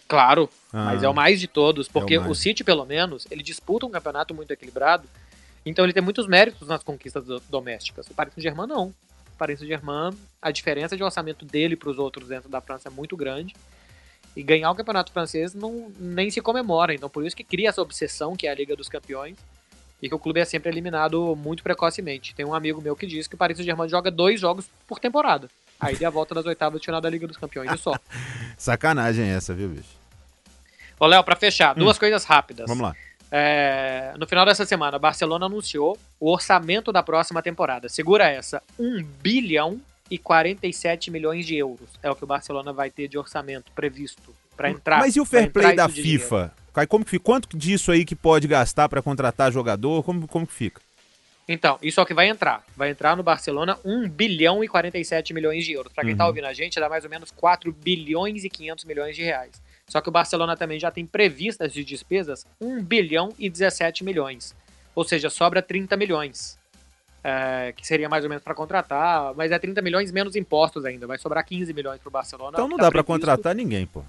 Claro, 0.05 0.49
ah, 0.73 0.85
mas 0.85 1.01
é 1.01 1.07
o 1.07 1.13
mais 1.13 1.39
de 1.39 1.47
todos, 1.47 1.87
porque 1.87 2.15
é 2.15 2.19
o, 2.19 2.29
o, 2.29 2.35
City, 2.35 2.63
pelo 2.63 2.85
menos, 2.85 3.25
ele 3.31 3.41
disputa 3.41 3.85
um 3.85 3.89
campeonato 3.89 4.33
muito 4.33 4.51
equilibrado, 4.51 5.07
então 5.65 5.85
ele 5.85 5.93
tem 5.93 6.03
muitos 6.03 6.27
méritos 6.27 6.67
nas 6.67 6.83
conquistas 6.83 7.23
domésticas. 7.49 8.05
O 8.07 8.13
Paris 8.13 8.33
Saint-Germain 8.33 8.67
não. 8.67 8.93
Paris 9.43 9.59
Saint-Germain, 9.59 10.11
a 10.41 10.51
diferença 10.51 10.95
de 10.95 11.03
orçamento 11.03 11.43
dele 11.43 11.75
para 11.75 11.89
os 11.89 11.99
outros 11.99 12.29
dentro 12.29 12.47
da 12.47 12.61
França 12.61 12.87
é 12.87 12.91
muito 12.91 13.17
grande. 13.17 13.53
E 14.37 14.41
ganhar 14.41 14.71
o 14.71 14.75
campeonato 14.75 15.11
francês 15.11 15.53
não, 15.53 15.91
nem 15.99 16.31
se 16.31 16.39
comemora. 16.39 16.93
Então, 16.93 17.09
por 17.09 17.25
isso 17.25 17.35
que 17.35 17.43
cria 17.43 17.67
essa 17.67 17.81
obsessão 17.81 18.37
que 18.37 18.47
é 18.47 18.51
a 18.51 18.55
Liga 18.55 18.73
dos 18.73 18.87
Campeões 18.87 19.37
e 20.01 20.07
que 20.07 20.15
o 20.15 20.19
clube 20.19 20.39
é 20.39 20.45
sempre 20.45 20.71
eliminado 20.71 21.35
muito 21.35 21.61
precocemente. 21.61 22.33
Tem 22.33 22.45
um 22.45 22.53
amigo 22.53 22.81
meu 22.81 22.95
que 22.95 23.05
diz 23.05 23.27
que 23.27 23.35
o 23.35 23.37
Paris 23.37 23.57
Saint-Germain 23.57 23.89
joga 23.89 24.09
dois 24.09 24.39
jogos 24.39 24.69
por 24.87 24.97
temporada. 24.97 25.49
Aí 25.77 25.97
dê 25.97 26.05
a 26.05 26.09
volta 26.09 26.33
das 26.33 26.45
oitavas 26.45 26.79
de 26.79 26.85
final 26.85 27.01
da 27.01 27.09
Liga 27.09 27.27
dos 27.27 27.35
Campeões 27.35 27.69
e 27.69 27.77
só. 27.77 27.93
Sacanagem 28.57 29.25
essa, 29.25 29.53
viu, 29.53 29.67
bicho? 29.67 30.03
Ô, 30.97 31.05
Léo, 31.05 31.21
pra 31.21 31.35
fechar, 31.35 31.75
duas 31.75 31.97
coisas 31.97 32.23
rápidas. 32.23 32.65
Vamos 32.69 32.83
lá. 32.83 32.95
É, 33.35 34.13
no 34.19 34.27
final 34.27 34.45
dessa 34.45 34.63
semana, 34.63 34.99
Barcelona 34.99 35.47
anunciou 35.47 35.97
o 36.19 36.31
orçamento 36.31 36.91
da 36.91 37.01
próxima 37.01 37.41
temporada. 37.41 37.89
Segura 37.89 38.29
essa: 38.29 38.61
1 38.77 39.03
bilhão 39.23 39.81
e 40.11 40.19
47 40.19 41.09
milhões 41.09 41.43
de 41.43 41.55
euros. 41.55 41.89
É 42.03 42.11
o 42.11 42.15
que 42.15 42.23
o 42.23 42.27
Barcelona 42.27 42.71
vai 42.71 42.91
ter 42.91 43.07
de 43.07 43.17
orçamento 43.17 43.71
previsto 43.71 44.35
para 44.55 44.69
entrar. 44.69 44.99
Mas 44.99 45.15
e 45.15 45.19
o 45.19 45.25
fair 45.25 45.51
play 45.51 45.75
da. 45.75 45.89
FIFA? 45.89 46.53
Kai, 46.71 46.85
Como 46.85 47.03
que 47.03 47.09
fica? 47.09 47.23
Quanto 47.23 47.57
disso 47.57 47.91
aí 47.91 48.05
que 48.05 48.15
pode 48.15 48.47
gastar 48.47 48.87
pra 48.87 49.01
contratar 49.01 49.51
jogador? 49.51 50.03
Como, 50.03 50.27
como 50.27 50.45
que 50.45 50.53
fica? 50.53 50.79
Então, 51.47 51.79
isso 51.81 51.99
é 51.99 52.03
o 52.03 52.05
que 52.05 52.13
vai 52.13 52.27
entrar. 52.29 52.63
Vai 52.77 52.91
entrar 52.91 53.17
no 53.17 53.23
Barcelona 53.23 53.77
1 53.83 54.07
bilhão 54.09 54.63
e 54.63 54.67
47 54.67 55.33
milhões 55.33 55.65
de 55.65 55.73
euros. 55.73 55.91
Pra 55.91 56.03
quem 56.05 56.15
tá 56.15 56.23
Uhum. 56.23 56.29
ouvindo 56.29 56.45
a 56.45 56.53
gente, 56.53 56.79
dá 56.79 56.87
mais 56.87 57.03
ou 57.03 57.09
menos 57.09 57.31
4 57.31 57.71
bilhões 57.71 58.43
e 58.43 58.49
500 58.49 58.85
milhões 58.85 59.15
de 59.15 59.23
reais. 59.23 59.51
Só 59.93 60.01
que 60.01 60.09
o 60.09 60.11
Barcelona 60.11 60.57
também 60.57 60.79
já 60.79 60.89
tem 60.89 61.05
previstas 61.05 61.71
de 61.71 61.83
despesas 61.83 62.47
1 62.59 62.81
bilhão 62.83 63.31
e 63.37 63.47
17 63.47 64.03
milhões. 64.03 64.55
Ou 64.95 65.03
seja, 65.03 65.29
sobra 65.29 65.61
30 65.61 65.95
milhões. 65.95 66.57
É, 67.23 67.71
que 67.77 67.85
seria 67.85 68.09
mais 68.09 68.23
ou 68.23 68.29
menos 68.29 68.43
pra 68.43 68.55
contratar, 68.55 69.35
mas 69.35 69.51
é 69.51 69.59
30 69.59 69.83
milhões 69.83 70.11
menos 70.11 70.35
impostos 70.35 70.83
ainda. 70.83 71.05
Vai 71.05 71.19
sobrar 71.19 71.45
15 71.45 71.71
milhões 71.75 72.01
pro 72.01 72.09
Barcelona. 72.09 72.53
Então 72.55 72.67
não 72.67 72.75
Tá 72.77 72.85
dá 72.85 72.91
pra 72.91 73.03
previsto. 73.03 73.21
contratar 73.27 73.53
ninguém, 73.53 73.85
pô. 73.85 74.03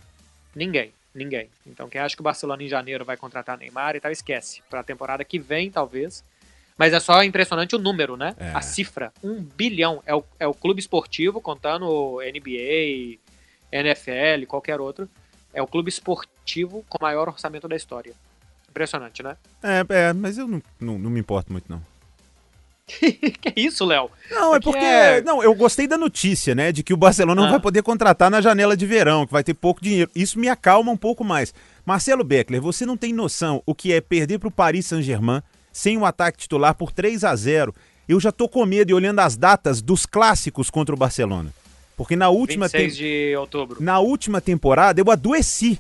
Ninguém, 0.57 0.91
ninguém. 1.15 1.51
Então 1.67 1.87
quem 1.87 2.01
acha 2.01 2.17
que 2.17 2.23
o 2.23 2.25
Barcelona 2.25 2.63
em 2.63 2.69
janeiro 2.69 3.05
vai 3.05 3.19
contratar 3.19 3.59
Neymar 3.59 3.95
e 3.95 4.01
tal, 4.01 4.11
esquece. 4.11 4.63
Pra 4.71 4.83
temporada 4.83 5.23
que 5.23 5.39
vem, 5.39 5.71
talvez. 5.71 6.25
Mas 6.79 6.95
é 6.95 6.99
só 6.99 7.23
impressionante 7.23 7.77
o 7.77 7.79
número, 7.79 8.17
né? 8.17 8.35
É. 8.39 8.53
A 8.55 8.63
cifra, 8.63 9.13
um 9.23 9.35
bilhão. 9.43 10.03
É 10.07 10.15
o, 10.15 10.25
é 10.41 10.47
o 10.47 10.55
clube 10.55 10.81
esportivo, 10.81 11.43
contando 11.43 11.85
o 11.87 12.21
NBA, 12.23 13.19
NFL, 13.71 14.47
qualquer 14.49 14.81
outro. 14.81 15.07
É 15.55 15.63
o 15.63 15.67
clube 15.67 15.89
esportivo 15.89 16.85
com 16.89 16.99
o 16.99 17.03
maior 17.03 17.29
orçamento 17.29 17.67
da 17.69 17.77
história. 17.77 18.13
Impressionante, 18.69 19.23
né? 19.23 19.37
É, 19.63 19.85
é 19.89 20.13
mas 20.13 20.37
eu 20.37 20.49
não, 20.49 20.63
não, 20.81 20.99
não 20.99 21.11
me 21.11 21.21
importo 21.21 21.53
muito, 21.53 21.67
não. 21.69 21.81
que 22.87 23.53
isso, 23.57 23.85
Léo? 23.85 24.11
Não, 24.31 24.55
é 24.55 24.61
Porque 24.61 24.79
é- 24.79 25.23
Não, 25.23 25.43
eu 25.43 25.55
gostei 25.55 25.87
da 25.87 25.97
notícia, 25.97 26.55
né? 26.55 26.71
De 26.71 26.83
que 26.83 26.93
o 26.93 26.97
Barcelona 26.97 27.41
não 27.41 27.49
Ah. 27.49 27.53
vai 27.53 27.61
poder 27.61 27.83
contratar 27.83 28.31
na 28.31 28.41
janela 28.43 28.77
de 28.77 28.85
verão, 28.85 29.27
que 29.27 29.33
vai 29.33 29.43
ter 29.43 29.55
pouco 29.55 29.81
dinheiro. 29.81 30.11
Isso 30.15 30.39
me 30.39 30.49
acalma 30.49 30.93
um 30.93 30.97
pouco 30.97 31.25
mais. 31.25 31.55
Marcelo 31.87 32.25
Beckler, 32.25 32.61
você 32.61 32.85
não 32.85 32.97
tem 32.97 33.13
noção 33.13 33.63
o 33.65 33.75
que 33.75 33.93
é 33.93 34.01
perder 34.01 34.39
pro 34.39 34.51
Paris 34.51 34.87
Saint-Germain 34.87 35.41
sem 35.73 35.97
o 35.97 36.05
ataque 36.05 36.39
titular 36.39 36.75
por 36.75 36.93
3 36.93 37.25
a 37.25 37.35
0 37.35 37.75
Eu 38.07 38.21
já 38.21 38.31
tô 38.31 38.49
com 38.49 38.65
medo 38.67 38.91
e 38.91 38.95
olhando 38.95 39.21
as 39.21 39.35
datas 39.35 39.81
dos 39.81 40.05
clássicos 40.05 40.69
contra 40.69 40.95
o 40.95 40.99
Barcelona. 40.99 41.51
Porque 41.97 42.17
na 42.17 42.29
última, 42.29 42.67
26 42.67 42.97
tem- 42.97 43.03
de 43.31 43.37
outubro. 43.37 43.83
na 43.83 43.99
última 44.01 44.41
temporada 44.41 45.01
eu 45.01 45.11
adoeci. 45.11 45.79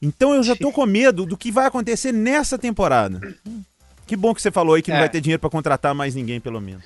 Então 0.00 0.34
eu 0.34 0.42
já 0.42 0.56
tô 0.56 0.72
com 0.72 0.84
medo 0.86 1.24
do 1.26 1.36
que 1.36 1.52
vai 1.52 1.66
acontecer 1.66 2.10
nessa 2.12 2.58
temporada. 2.58 3.20
Que 4.06 4.16
bom 4.16 4.34
que 4.34 4.42
você 4.42 4.50
falou 4.50 4.74
aí 4.74 4.82
que 4.82 4.90
não 4.90 4.96
É. 4.96 5.00
vai 5.00 5.08
ter 5.08 5.20
dinheiro 5.20 5.40
pra 5.40 5.48
contratar 5.50 5.94
mais 5.94 6.14
ninguém, 6.14 6.40
pelo 6.40 6.60
menos. 6.60 6.82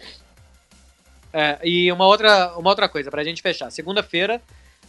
É, 1.32 1.58
e 1.64 1.90
uma 1.92 2.06
outra, 2.06 2.56
uma 2.56 2.70
outra 2.70 2.88
coisa, 2.88 3.10
pra 3.10 3.24
gente 3.24 3.42
fechar. 3.42 3.70
Segunda-feira, 3.70 4.40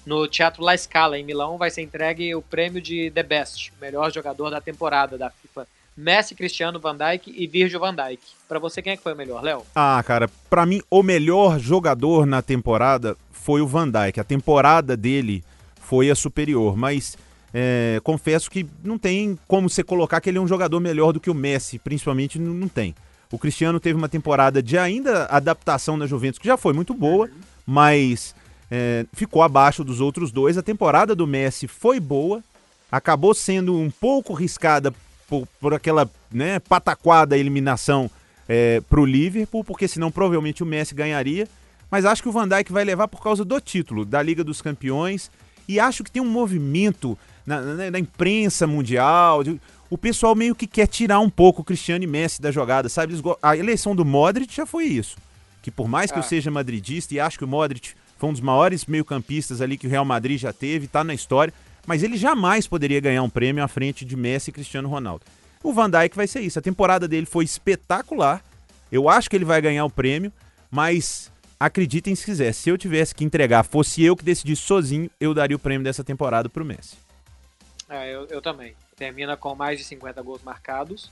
no 0.05 0.27
Teatro 0.27 0.63
La 0.63 0.77
Scala, 0.77 1.17
em 1.19 1.23
Milão, 1.23 1.57
vai 1.57 1.69
ser 1.69 1.81
entregue 1.81 2.33
o 2.35 2.41
prêmio 2.41 2.81
de 2.81 3.11
The 3.11 3.23
Best, 3.23 3.73
melhor 3.81 4.11
jogador 4.13 4.49
da 4.49 4.61
temporada 4.61 5.17
da 5.17 5.29
FIFA. 5.29 5.67
Messi, 5.95 6.35
Cristiano, 6.35 6.79
Van 6.79 6.95
Dijk 6.95 7.33
e 7.35 7.47
Virgil 7.47 7.79
van 7.79 7.93
Dijk. 7.95 8.21
Pra 8.47 8.59
você, 8.59 8.81
quem 8.83 8.93
é 8.93 8.97
que 8.97 9.01
foi 9.03 9.13
o 9.13 9.17
melhor, 9.17 9.41
Léo? 9.43 9.63
Ah, 9.73 10.01
cara, 10.05 10.29
pra 10.49 10.63
mim 10.65 10.79
o 10.91 11.01
melhor 11.01 11.59
jogador 11.59 12.25
na 12.27 12.41
temporada 12.41 13.17
foi 13.37 13.61
o 13.61 13.67
Van 13.67 13.89
Dijk. 13.89 14.19
A 14.19 14.23
temporada 14.23 14.97
dele 14.97 15.43
foi 15.79 16.09
a 16.09 16.15
superior, 16.15 16.75
mas 16.75 17.17
é, 17.53 17.99
confesso 18.03 18.51
que 18.51 18.67
não 18.83 18.97
tem 18.97 19.37
como 19.47 19.69
você 19.69 19.83
colocar 19.83 20.19
que 20.19 20.29
ele 20.29 20.37
é 20.37 20.41
um 20.41 20.47
jogador 20.47 20.79
melhor 20.79 21.13
do 21.13 21.19
que 21.19 21.29
o 21.29 21.33
Messi, 21.33 21.79
principalmente 21.79 22.37
não, 22.37 22.67
tem. 22.67 22.93
O 23.31 23.37
Cristiano 23.39 23.79
teve 23.79 23.97
uma 23.97 24.09
temporada 24.09 24.61
de 24.61 24.77
ainda 24.77 25.25
adaptação 25.25 25.95
na 25.97 26.05
Juventus 26.05 26.39
que 26.39 26.47
já 26.47 26.57
foi 26.57 26.73
muito 26.73 26.93
boa, 26.93 27.29
mas 27.65 28.35
é, 28.69 29.05
ficou 29.13 29.41
abaixo 29.41 29.83
dos 29.83 30.01
outros 30.01 30.31
dois. 30.31 30.57
A 30.57 30.61
temporada 30.61 31.15
do 31.15 31.25
Messi 31.25 31.67
foi 31.67 31.99
boa, 31.99 32.43
acabou 32.91 33.33
sendo 33.33 33.77
um 33.77 33.89
pouco 33.89 34.33
riscada 34.33 34.93
por, 35.27 35.47
por 35.59 35.73
aquela 35.73 36.09
né, 36.31 36.59
pataquada 36.59 37.37
eliminação 37.37 38.09
é, 38.47 38.81
pro 38.89 39.05
Liverpool, 39.05 39.63
porque 39.63 39.87
senão 39.87 40.11
provavelmente 40.11 40.63
o 40.63 40.65
Messi 40.65 40.93
ganharia. 40.93 41.47
Mas 41.89 42.05
acho 42.05 42.21
que 42.21 42.29
o 42.29 42.31
Van 42.31 42.47
Dijk 42.47 42.71
vai 42.71 42.83
levar 42.83 43.07
por 43.07 43.21
causa 43.21 43.45
do 43.45 43.59
título 43.61 44.03
da 44.05 44.21
Liga 44.21 44.43
dos 44.43 44.61
Campeões. 44.61 45.31
E 45.67 45.79
acho 45.79 46.03
que 46.03 46.11
tem 46.11 46.21
um 46.21 46.29
movimento 46.29 47.17
na, 47.45 47.61
na- 47.61 47.91
na 47.91 47.99
imprensa 47.99 48.65
mundial. 48.67 49.43
de- 49.43 49.59
o 49.89 49.97
pessoal 49.97 50.35
meio 50.35 50.53
que 50.53 50.67
quer 50.67 50.85
tirar 50.87 51.19
um 51.21 51.29
pouco 51.29 51.61
o 51.61 51.63
Cristiano 51.63 52.03
e 52.03 52.07
Messi 52.07 52.41
da 52.41 52.51
jogada, 52.51 52.89
sabe? 52.89 53.13
A 53.41 53.55
eleição 53.55 53.95
do 53.95 54.03
Modric 54.03 54.53
já 54.53 54.65
foi 54.65 54.83
isso. 54.85 55.15
Que 55.61 55.71
por 55.71 55.87
mais 55.87 56.11
que 56.11 56.17
eu 56.17 56.21
Ah. 56.21 56.25
seja 56.25 56.51
madridista 56.51 57.13
e 57.13 57.19
acho 57.21 57.37
que 57.37 57.45
o 57.45 57.47
Modric 57.47 57.91
foi 58.17 58.29
um 58.29 58.33
dos 58.33 58.41
maiores 58.41 58.85
meio-campistas 58.85 59.61
ali 59.61 59.77
que 59.77 59.87
o 59.87 59.89
Real 59.89 60.03
Madrid 60.03 60.37
já 60.39 60.51
teve, 60.51 60.87
tá 60.87 61.03
na 61.05 61.13
história, 61.13 61.53
mas 61.85 62.03
ele 62.03 62.17
jamais 62.17 62.67
poderia 62.67 62.99
ganhar 62.99 63.23
um 63.23 63.29
prêmio 63.29 63.63
à 63.63 63.67
frente 63.69 64.03
de 64.03 64.15
Messi 64.17 64.49
e 64.49 64.53
Cristiano 64.53 64.89
Ronaldo. 64.89 65.23
O 65.63 65.71
Van 65.71 65.89
Dijk 65.89 66.15
vai 66.17 66.27
ser 66.27 66.41
isso. 66.41 66.59
A 66.59 66.61
temporada 66.61 67.07
dele 67.07 67.25
foi 67.25 67.45
espetacular. 67.45 68.43
Eu 68.91 69.07
acho 69.09 69.29
que 69.29 69.35
ele 69.37 69.45
vai 69.45 69.61
ganhar 69.61 69.85
o 69.85 69.89
prêmio, 69.89 70.31
mas 70.69 71.31
acreditem 71.59 72.15
se 72.15 72.23
quiser, 72.25 72.53
se 72.53 72.69
eu 72.69 72.77
tivesse 72.77 73.13
que 73.15 73.23
entregar, 73.23 73.63
fosse 73.63 74.03
eu 74.03 74.15
que 74.15 74.23
decidisse 74.23 74.61
sozinho, 74.61 75.09
eu 75.19 75.33
daria 75.33 75.55
o 75.55 75.59
prêmio 75.59 75.83
dessa 75.83 76.03
temporada 76.03 76.47
pro 76.49 76.63
Messi. 76.65 76.95
É, 77.89 78.13
eu, 78.13 78.25
eu 78.27 78.41
também. 78.41 78.75
Termina 78.95 79.37
com 79.37 79.55
mais 79.55 79.77
de 79.77 79.85
50 79.85 80.21
gols 80.21 80.43
marcados. 80.43 81.11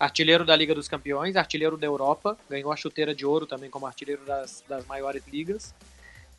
Artilheiro 0.00 0.44
da 0.44 0.56
Liga 0.56 0.74
dos 0.74 0.88
Campeões, 0.88 1.36
artilheiro 1.36 1.76
da 1.76 1.86
Europa, 1.86 2.36
ganhou 2.50 2.72
a 2.72 2.76
chuteira 2.76 3.14
de 3.14 3.24
ouro 3.24 3.46
também 3.46 3.70
como 3.70 3.86
artilheiro 3.86 4.24
das, 4.24 4.64
das 4.68 4.84
maiores 4.86 5.22
ligas. 5.28 5.72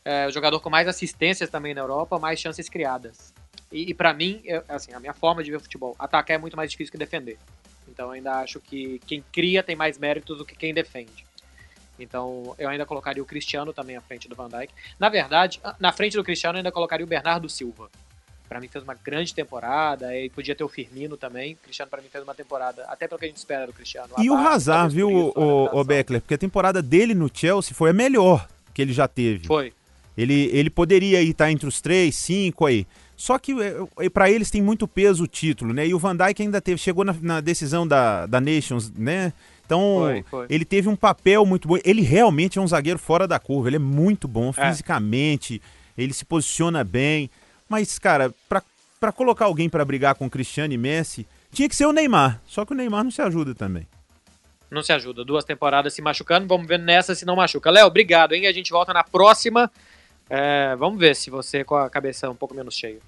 É, 0.03 0.27
o 0.27 0.31
jogador 0.31 0.59
com 0.59 0.69
mais 0.69 0.87
assistências 0.87 1.49
também 1.49 1.73
na 1.73 1.79
Europa, 1.79 2.19
mais 2.19 2.39
chances 2.39 2.67
criadas. 2.67 3.33
E, 3.71 3.89
e 3.91 3.93
para 3.93 4.13
mim, 4.13 4.41
eu- 4.43 4.63
assim, 4.67 4.91
a 4.91 4.99
minha 4.99 5.13
forma 5.13 5.41
de 5.43 5.49
ver 5.49 5.61
futebol, 5.61 5.95
atacar 5.97 6.35
é 6.35 6.37
muito 6.37 6.57
mais 6.57 6.69
difícil 6.71 6.91
que 6.91 6.97
defender. 6.97 7.37
Então 7.87 8.11
ainda 8.11 8.39
acho 8.39 8.59
que 8.59 8.99
quem 9.07 9.23
cria 9.31 9.63
tem 9.63 9.75
mais 9.77 9.97
méritos 9.97 10.37
do 10.37 10.45
que 10.45 10.55
quem 10.55 10.73
defende. 10.73 11.25
Então 11.99 12.55
eu 12.57 12.69
ainda 12.69 12.85
colocaria 12.85 13.21
o 13.21 13.25
Cristiano 13.25 13.73
também 13.73 13.95
à 13.95 14.01
frente 14.01 14.27
do 14.27 14.35
Van 14.35 14.49
Dijk. 14.49 14.73
Na 14.99 15.09
verdade, 15.09 15.61
na 15.79 15.91
frente 15.91 16.17
do 16.17 16.23
Cristiano 16.23 16.57
eu 16.57 16.59
ainda 16.59 16.71
colocaria 16.71 17.05
o 17.05 17.09
Bernardo 17.09 17.47
Silva. 17.49 17.89
Pra 18.49 18.59
mim 18.59 18.67
fez 18.67 18.83
uma 18.83 18.93
grande 18.93 19.33
temporada, 19.33 20.15
e 20.15 20.29
podia 20.29 20.53
ter 20.53 20.63
o 20.63 20.69
Firmino 20.69 21.17
também. 21.17 21.53
O 21.53 21.57
Cristiano 21.57 21.89
pra 21.89 22.01
mim 22.01 22.07
fez 22.11 22.23
uma 22.23 22.35
temporada, 22.35 22.83
até 22.87 23.07
pelo 23.07 23.17
que 23.17 23.25
a 23.25 23.27
gente 23.27 23.37
espera 23.37 23.65
do 23.65 23.73
Cristiano. 23.73 24.09
E 24.17 24.29
o 24.29 24.35
Hazard, 24.35 24.93
viu, 24.93 25.09
isso, 25.09 25.33
o, 25.39 25.79
o. 25.79 25.83
Beckler? 25.83 26.21
Porque 26.21 26.35
a 26.35 26.37
temporada 26.37 26.81
dele 26.81 27.15
no 27.15 27.29
Chelsea 27.33 27.73
foi 27.73 27.89
a 27.89 27.93
melhor 27.93 28.47
que 28.73 28.81
ele 28.81 28.93
já 28.93 29.07
teve. 29.07 29.47
Foi. 29.47 29.73
Ele, 30.15 30.49
ele 30.53 30.69
poderia 30.69 31.21
estar 31.21 31.51
entre 31.51 31.67
os 31.67 31.81
três, 31.81 32.15
cinco 32.15 32.65
aí. 32.65 32.85
Só 33.15 33.39
que 33.39 33.55
é, 33.99 34.09
para 34.09 34.29
eles 34.29 34.51
tem 34.51 34.61
muito 34.61 34.87
peso 34.87 35.23
o 35.23 35.27
título, 35.27 35.73
né? 35.73 35.87
E 35.87 35.93
o 35.93 35.99
Van 35.99 36.15
Dijk 36.15 36.41
ainda 36.41 36.61
teve, 36.61 36.77
chegou 36.77 37.05
na, 37.05 37.15
na 37.21 37.41
decisão 37.41 37.87
da, 37.87 38.25
da 38.25 38.41
Nations, 38.41 38.91
né? 38.91 39.33
Então, 39.65 39.99
Foi, 40.01 40.23
foi. 40.29 40.45
ele 40.49 40.65
teve 40.65 40.89
um 40.89 40.95
papel 40.95 41.45
muito 41.45 41.67
bom. 41.67 41.77
Ele 41.85 42.01
realmente 42.01 42.59
é 42.59 42.61
um 42.61 42.67
zagueiro 42.67 42.99
fora 42.99 43.27
da 43.27 43.39
curva. 43.39 43.69
Ele 43.69 43.77
é 43.77 43.79
muito 43.79 44.27
bom 44.27 44.53
É. 44.55 44.69
fisicamente, 44.69 45.61
ele 45.97 46.13
se 46.13 46.25
posiciona 46.25 46.83
bem. 46.83 47.29
Mas, 47.69 47.97
cara, 47.97 48.33
pra 48.47 49.11
colocar 49.11 49.45
alguém 49.45 49.69
pra 49.69 49.83
brigar 49.83 50.15
com 50.15 50.29
Cristiano 50.29 50.73
e 50.73 50.77
Messi, 50.77 51.25
tinha 51.51 51.67
que 51.69 51.75
ser 51.75 51.85
o 51.85 51.91
Neymar. 51.93 52.41
Só 52.45 52.65
que 52.65 52.73
o 52.73 52.75
Neymar 52.75 53.03
não 53.03 53.11
se 53.11 53.21
ajuda 53.21 53.53
também. 53.55 53.87
Não 54.69 54.81
se 54.81 54.91
ajuda. 54.91 55.23
Duas 55.23 55.43
temporadas 55.45 55.93
se 55.93 56.01
machucando. 56.01 56.47
Vamos 56.47 56.67
ver 56.67 56.79
nessa 56.79 57.13
se 57.15 57.25
não 57.25 57.35
machuca. 57.35 57.69
Léo, 57.69 57.85
obrigado, 57.87 58.33
hein? 58.33 58.47
A 58.47 58.51
gente 58.51 58.71
volta 58.71 58.91
na 58.93 59.03
próxima. 59.03 59.71
É, 60.29 60.75
vamos 60.77 60.99
ver 60.99 61.15
se 61.15 61.29
você 61.29 61.63
com 61.63 61.75
a 61.75 61.89
cabeça 61.89 62.29
um 62.29 62.35
pouco 62.35 62.55
menos 62.55 62.75
cheia. 62.75 62.99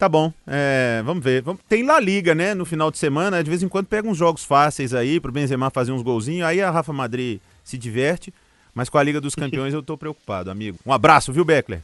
Tá 0.00 0.08
bom, 0.08 0.32
é, 0.46 1.02
vamos 1.04 1.22
ver. 1.22 1.44
Tem 1.68 1.84
La 1.84 2.00
Liga, 2.00 2.34
né, 2.34 2.54
no 2.54 2.64
final 2.64 2.90
de 2.90 2.96
semana. 2.96 3.44
De 3.44 3.50
vez 3.50 3.62
em 3.62 3.68
quando 3.68 3.86
pega 3.86 4.08
uns 4.08 4.16
jogos 4.16 4.42
fáceis 4.42 4.94
aí 4.94 5.20
pro 5.20 5.30
Benzema 5.30 5.68
fazer 5.68 5.92
uns 5.92 6.00
golzinhos. 6.00 6.48
Aí 6.48 6.62
a 6.62 6.70
Rafa 6.70 6.90
Madrid 6.90 7.38
se 7.62 7.76
diverte. 7.76 8.32
Mas 8.74 8.88
com 8.88 8.96
a 8.96 9.02
Liga 9.02 9.20
dos 9.20 9.34
Campeões 9.34 9.74
eu 9.74 9.82
tô 9.82 9.98
preocupado, 9.98 10.50
amigo. 10.50 10.78
Um 10.86 10.92
abraço, 10.94 11.34
viu, 11.34 11.44
Beckler? 11.44 11.82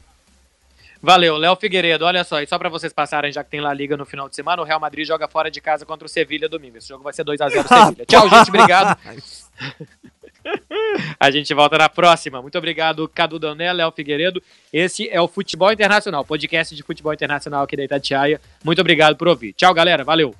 Valeu, 1.02 1.36
Léo 1.36 1.56
Figueiredo. 1.56 2.06
Olha 2.06 2.24
só, 2.24 2.40
e 2.40 2.46
só 2.46 2.58
pra 2.58 2.70
vocês 2.70 2.90
passarem, 2.90 3.30
já 3.30 3.44
que 3.44 3.50
tem 3.50 3.60
La 3.60 3.74
Liga 3.74 3.98
no 3.98 4.06
final 4.06 4.30
de 4.30 4.34
semana, 4.34 4.62
o 4.62 4.64
Real 4.64 4.80
Madrid 4.80 5.06
joga 5.06 5.28
fora 5.28 5.50
de 5.50 5.60
casa 5.60 5.84
contra 5.84 6.06
o 6.06 6.08
Sevilha 6.08 6.48
domingo. 6.48 6.78
Esse 6.78 6.88
jogo 6.88 7.04
vai 7.04 7.12
ser 7.12 7.22
2x0 7.22 7.50
Sevilha. 7.68 8.06
Tchau, 8.06 8.30
gente. 8.30 8.48
Obrigado. 8.48 8.98
A 11.18 11.30
gente 11.30 11.52
volta 11.54 11.78
na 11.78 11.88
próxima. 11.88 12.40
Muito 12.40 12.56
obrigado, 12.58 13.08
Cadu 13.08 13.38
Doné, 13.38 13.72
Léo 13.72 13.92
Figueiredo. 13.92 14.42
Esse 14.72 15.08
é 15.08 15.20
o 15.20 15.28
Futebol 15.28 15.72
Internacional, 15.72 16.24
podcast 16.24 16.74
de 16.74 16.82
futebol 16.82 17.12
internacional 17.12 17.64
aqui 17.64 17.76
da 17.76 17.84
Itatiaia. 17.84 18.40
Muito 18.64 18.80
obrigado 18.80 19.16
por 19.16 19.28
ouvir. 19.28 19.52
Tchau, 19.52 19.72
galera. 19.74 20.04
Valeu. 20.04 20.34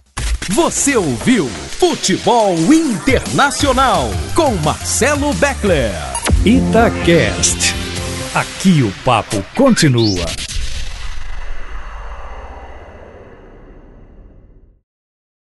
Você 0.51 0.97
ouviu 0.97 1.47
Futebol 1.49 2.55
Internacional 2.73 4.09
com 4.35 4.55
Marcelo 4.57 5.35
Beckler. 5.35 5.91
Itacast. 6.45 7.75
Aqui 8.33 8.83
o 8.83 8.93
papo 9.05 9.43
continua. 9.57 10.56